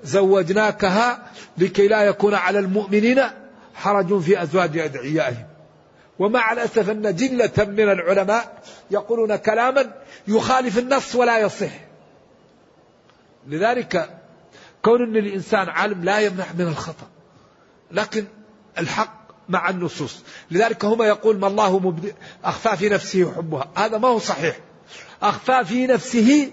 زوجناكها 0.04 1.22
لكي 1.58 1.88
لا 1.88 2.02
يكون 2.02 2.34
على 2.34 2.58
المؤمنين 2.58 3.22
حرج 3.74 4.20
في 4.20 4.42
أزواج 4.42 4.78
أدعيائهم. 4.78 5.45
ومع 6.18 6.52
الأسف 6.52 6.90
أن 6.90 7.16
جلة 7.16 7.52
من 7.58 7.88
العلماء 7.88 8.62
يقولون 8.90 9.36
كلاما 9.36 9.92
يخالف 10.28 10.78
النص 10.78 11.14
ولا 11.14 11.38
يصح. 11.38 11.72
لذلك 13.46 14.20
كون 14.82 15.02
أن 15.02 15.16
الإنسان 15.16 15.68
عالم 15.68 16.04
لا 16.04 16.18
يمنع 16.18 16.44
من 16.58 16.66
الخطأ 16.66 17.06
لكن 17.90 18.24
الحق 18.78 19.26
مع 19.48 19.68
النصوص. 19.70 20.22
لذلك 20.50 20.84
هما 20.84 21.06
يقول 21.06 21.38
ما 21.38 21.46
الله 21.46 21.96
أخفى 22.44 22.76
في 22.76 22.88
نفسه 22.88 23.32
حبها. 23.32 23.68
هذا 23.76 23.98
ما 23.98 24.08
هو 24.08 24.18
صحيح. 24.18 24.58
أخفى 25.22 25.64
في 25.64 25.86
نفسه 25.86 26.50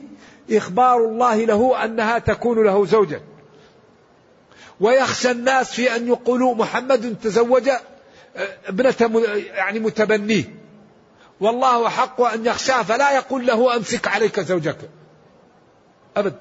إخبار 0.52 0.98
الله 0.98 1.46
له 1.46 1.86
أنها 1.86 2.20
تكون 2.20 2.64
له 2.64 2.86
زوجا. 2.86 3.22
ويخشى 4.80 5.32
الناس 5.32 5.72
في 5.72 5.96
أن 5.96 6.08
يقولوا 6.08 6.56
محمد 6.56 7.16
تزوج 7.24 7.70
ابنة 8.66 9.20
يعني 9.54 9.80
متبنيه 9.80 10.44
والله 11.40 11.90
حق 11.90 12.22
أن 12.22 12.46
يخشاه 12.46 12.84
فلا 12.84 13.12
يقول 13.16 13.48
له 13.48 13.76
أمسك 13.76 14.08
عليك 14.08 14.40
زوجك. 14.40 14.78
أبدا 16.18 16.40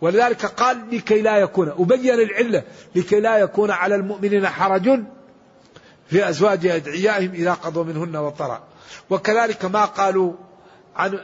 ولذلك 0.00 0.46
قال 0.46 0.84
لكي 0.92 1.22
لا 1.22 1.36
يكون. 1.36 1.68
أبين 1.78 2.14
العلة 2.14 2.62
لكي 2.94 3.20
لا 3.20 3.38
يكون 3.38 3.70
على 3.70 3.94
المؤمنين 3.94 4.48
حرج 4.48 5.00
في 6.10 6.28
أزواج 6.28 6.66
أدعيائهم 6.66 7.32
إذا 7.32 7.52
قضوا 7.52 7.84
منهن 7.84 8.16
وطرا 8.16 8.64
وكذلك 9.10 9.64
ما 9.64 9.84
قالوا 9.84 10.32
عن 10.96 11.18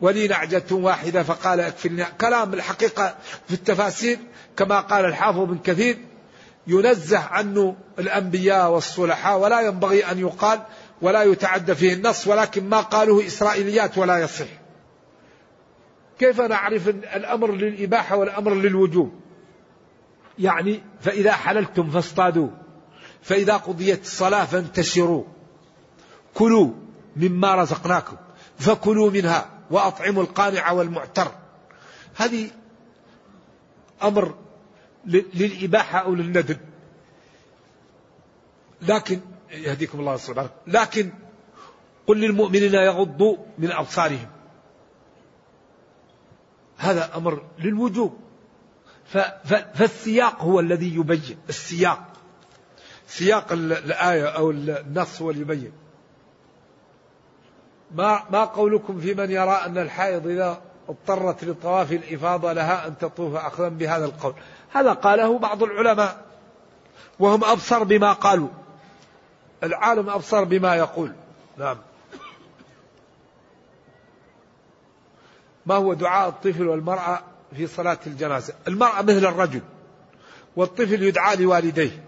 ولي 0.00 0.28
نعجة 0.28 0.64
واحدة 0.70 1.22
فقال 1.22 1.60
أكفلني. 1.60 2.04
كلام 2.20 2.54
الحقيقة 2.54 3.16
في 3.48 3.54
التفاسير 3.54 4.18
كما 4.56 4.80
قال 4.80 5.04
الحافظ 5.04 5.38
بن 5.38 5.58
كثير 5.58 5.98
ينزه 6.66 7.18
عنه 7.18 7.76
الأنبياء 7.98 8.70
والصلحاء 8.70 9.38
ولا 9.38 9.60
ينبغي 9.60 10.04
أن 10.04 10.18
يقال 10.18 10.62
ولا 11.02 11.22
يتعدى 11.22 11.74
فيه 11.74 11.94
النص 11.94 12.26
ولكن 12.26 12.68
ما 12.68 12.80
قاله 12.80 13.26
إسرائيليات 13.26 13.98
ولا 13.98 14.18
يصح. 14.18 14.46
كيف 16.18 16.40
نعرف 16.40 16.88
الأمر 16.88 17.52
للإباحة 17.52 18.16
والأمر 18.16 18.54
للوجوب؟ 18.54 19.12
يعني 20.38 20.82
فإذا 21.00 21.32
حللتم 21.32 21.90
فاصطادوا 21.90 22.48
فإذا 23.22 23.56
قضيت 23.56 24.02
الصلاة 24.02 24.44
فانتشروا 24.44 25.24
كلوا 26.34 26.70
مما 27.16 27.54
رزقناكم 27.54 28.16
فكلوا 28.58 29.10
منها 29.10 29.50
وأطعموا 29.70 30.22
القانع 30.22 30.70
والمعتر. 30.70 31.28
هذه 32.16 32.50
أمر 34.02 34.34
للإباحة 35.06 35.98
أو 35.98 36.14
للندب. 36.14 36.58
لكن 38.82 39.20
يهديكم 39.50 40.00
الله 40.00 40.16
سبحانه 40.16 40.50
لكن 40.66 41.12
قل 42.06 42.20
للمؤمنين 42.20 42.74
يغضوا 42.74 43.36
من 43.58 43.72
أبصارهم. 43.72 44.28
هذا 46.76 47.16
أمر 47.16 47.42
للوجوب. 47.58 48.18
فالسياق 49.74 50.42
هو 50.42 50.60
الذي 50.60 50.94
يبين. 50.94 51.38
السياق. 51.48 52.12
سياق 53.06 53.52
الآية 53.52 54.24
أو 54.24 54.50
النص 54.50 55.22
هو 55.22 55.30
اللي 55.30 55.40
يبين. 55.42 55.72
ما 57.94 58.24
ما 58.30 58.44
قولكم 58.44 59.00
في 59.00 59.14
من 59.14 59.30
يرى 59.30 59.50
أن 59.66 59.78
الحائض 59.78 60.26
إذا 60.26 60.62
اضطرت 60.88 61.44
لطواف 61.44 61.92
الإفاضة 61.92 62.52
لها 62.52 62.86
أن 62.86 62.98
تطوف 62.98 63.34
أخذا 63.34 63.68
بهذا 63.68 64.04
القول؟ 64.04 64.34
هذا 64.74 64.92
قاله 64.92 65.38
بعض 65.38 65.62
العلماء 65.62 66.24
وهم 67.18 67.44
أبصر 67.44 67.84
بما 67.84 68.12
قالوا. 68.12 68.48
العالم 69.62 70.10
أبصر 70.10 70.44
بما 70.44 70.76
يقول. 70.76 71.12
نعم. 71.58 71.78
ما 75.66 75.74
هو 75.74 75.94
دعاء 75.94 76.28
الطفل 76.28 76.68
والمرأة 76.68 77.22
في 77.56 77.66
صلاة 77.66 77.98
الجنازة؟ 78.06 78.54
المرأة 78.68 79.02
مثل 79.02 79.26
الرجل 79.26 79.62
والطفل 80.56 81.02
يدعى 81.02 81.36
لوالديه. 81.36 82.04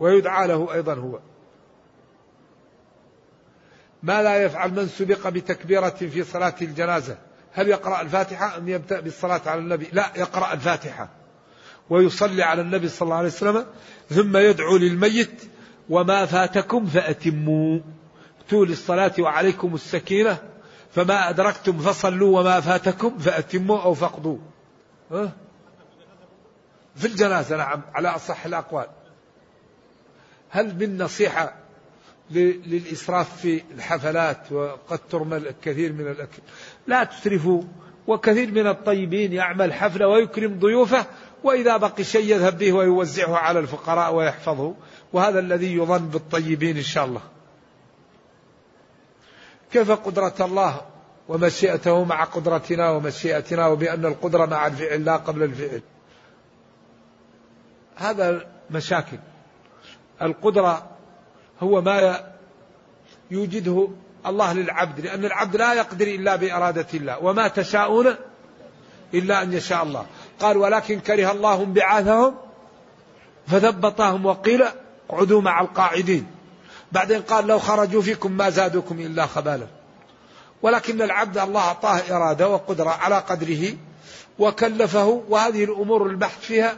ويدعى 0.00 0.46
له 0.46 0.74
أيضا 0.74 0.94
هو. 0.94 1.18
ما 4.02 4.22
لا 4.22 4.42
يفعل 4.42 4.70
من 4.70 4.88
سبق 4.88 5.28
بتكبيرة 5.28 5.88
في 5.88 6.24
صلاة 6.24 6.54
الجنازة؟ 6.62 7.18
هل 7.56 7.68
يقرأ 7.68 8.00
الفاتحة 8.00 8.56
أم 8.56 8.68
يبدأ 8.68 9.00
بالصلاة 9.00 9.40
على 9.46 9.60
النبي؟ 9.60 9.88
لا 9.92 10.12
يقرأ 10.16 10.52
الفاتحة. 10.52 11.08
ويصلي 11.90 12.42
على 12.42 12.62
النبي 12.62 12.88
صلى 12.88 13.06
الله 13.06 13.16
عليه 13.16 13.28
وسلم 13.28 13.66
ثم 14.10 14.36
يدعو 14.36 14.76
للميت 14.76 15.42
وما 15.88 16.26
فاتكم 16.26 16.86
فأتموا. 16.86 17.80
طول 18.50 18.70
الصلاة 18.70 19.12
وعليكم 19.18 19.74
السكينة 19.74 20.38
فما 20.94 21.30
أدركتم 21.30 21.78
فصلوا 21.78 22.40
وما 22.40 22.60
فاتكم 22.60 23.18
فأتموا 23.18 23.82
أو 23.82 23.94
فقدوا 23.94 24.38
في 26.96 27.06
الجنازة 27.06 27.56
نعم 27.56 27.82
على 27.94 28.08
أصح 28.08 28.46
الأقوال. 28.46 28.86
هل 30.50 30.74
من 30.74 31.02
نصيحة 31.02 31.54
للإسراف 32.30 33.40
في 33.40 33.62
الحفلات 33.74 34.52
وقد 34.52 34.98
ترمى 35.10 35.36
الكثير 35.36 35.92
من 35.92 36.10
الأكل 36.10 36.42
لا 36.86 37.04
تسرفوا 37.04 37.62
وكثير 38.06 38.50
من 38.50 38.66
الطيبين 38.66 39.32
يعمل 39.32 39.72
حفلة 39.72 40.08
ويكرم 40.08 40.58
ضيوفه 40.58 41.06
وإذا 41.44 41.76
بقي 41.76 42.04
شيء 42.04 42.36
يذهب 42.36 42.58
به 42.58 42.72
ويوزعه 42.72 43.36
على 43.36 43.58
الفقراء 43.58 44.14
ويحفظه 44.14 44.74
وهذا 45.12 45.38
الذي 45.38 45.74
يظن 45.74 46.08
بالطيبين 46.08 46.76
إن 46.76 46.82
شاء 46.82 47.04
الله. 47.04 47.20
كيف 49.72 49.90
قدرة 49.90 50.34
الله 50.40 50.80
ومشيئته 51.28 52.04
مع 52.04 52.24
قدرتنا 52.24 52.90
ومشيئتنا 52.90 53.66
وبأن 53.66 54.04
القدرة 54.04 54.46
مع 54.46 54.66
الفعل 54.66 55.04
لا 55.04 55.16
قبل 55.16 55.42
الفعل؟ 55.42 55.82
هذا 57.96 58.46
مشاكل. 58.70 59.18
القدرة 60.22 60.95
هو 61.62 61.80
ما 61.80 62.20
يوجده 63.30 63.88
الله 64.26 64.52
للعبد 64.52 65.00
لأن 65.00 65.24
العبد 65.24 65.56
لا 65.56 65.74
يقدر 65.74 66.06
إلا 66.06 66.36
بإرادة 66.36 66.86
الله 66.94 67.18
وما 67.24 67.48
تشاءون 67.48 68.14
إلا 69.14 69.42
أن 69.42 69.52
يشاء 69.52 69.82
الله. 69.82 70.06
قال 70.40 70.56
ولكن 70.56 71.00
كره 71.00 71.32
الله 71.32 71.62
انبعاثهم 71.62 72.34
فثبطهم 73.46 74.26
وقيل 74.26 74.64
اقعدوا 75.10 75.42
مع 75.42 75.60
القاعدين 75.60 76.26
بعدين 76.92 77.22
قال 77.22 77.46
لو 77.46 77.58
خرجوا 77.58 78.02
فيكم 78.02 78.32
ما 78.32 78.50
زادوكم 78.50 79.00
إلا 79.00 79.26
خبالا 79.26 79.66
ولكن 80.62 81.02
العبد 81.02 81.38
الله 81.38 81.60
أعطاه 81.60 82.00
إرادة 82.10 82.48
وقدرة 82.48 82.90
على 82.90 83.18
قدره 83.18 83.74
وكلفه 84.38 85.22
وهذه 85.28 85.64
الأمور 85.64 86.06
البحث 86.06 86.40
فيها 86.40 86.76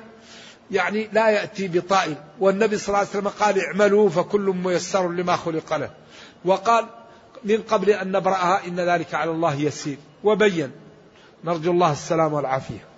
يعني 0.71 1.09
لا 1.13 1.31
يأتي 1.31 1.69
بطائل. 1.69 2.15
والنبي 2.41 2.79
صلى 2.79 2.89
الله 2.89 2.99
عليه 2.99 3.09
وسلم 3.09 3.29
قال 3.29 3.65
اعملوا 3.65 4.09
فكل 4.09 4.41
ميسر 4.41 5.09
لما 5.09 5.37
خلق 5.37 5.77
له. 5.77 5.91
وقال 6.45 6.87
من 7.45 7.63
قبل 7.63 7.91
أن 7.91 8.13
نبرأها 8.13 8.67
إن 8.67 8.81
ذلك 8.81 9.15
على 9.15 9.31
الله 9.31 9.55
يسير. 9.55 9.97
وبين. 10.25 10.71
نرجو 11.45 11.71
الله 11.71 11.93
السلام 11.93 12.33
والعافية. 12.33 12.98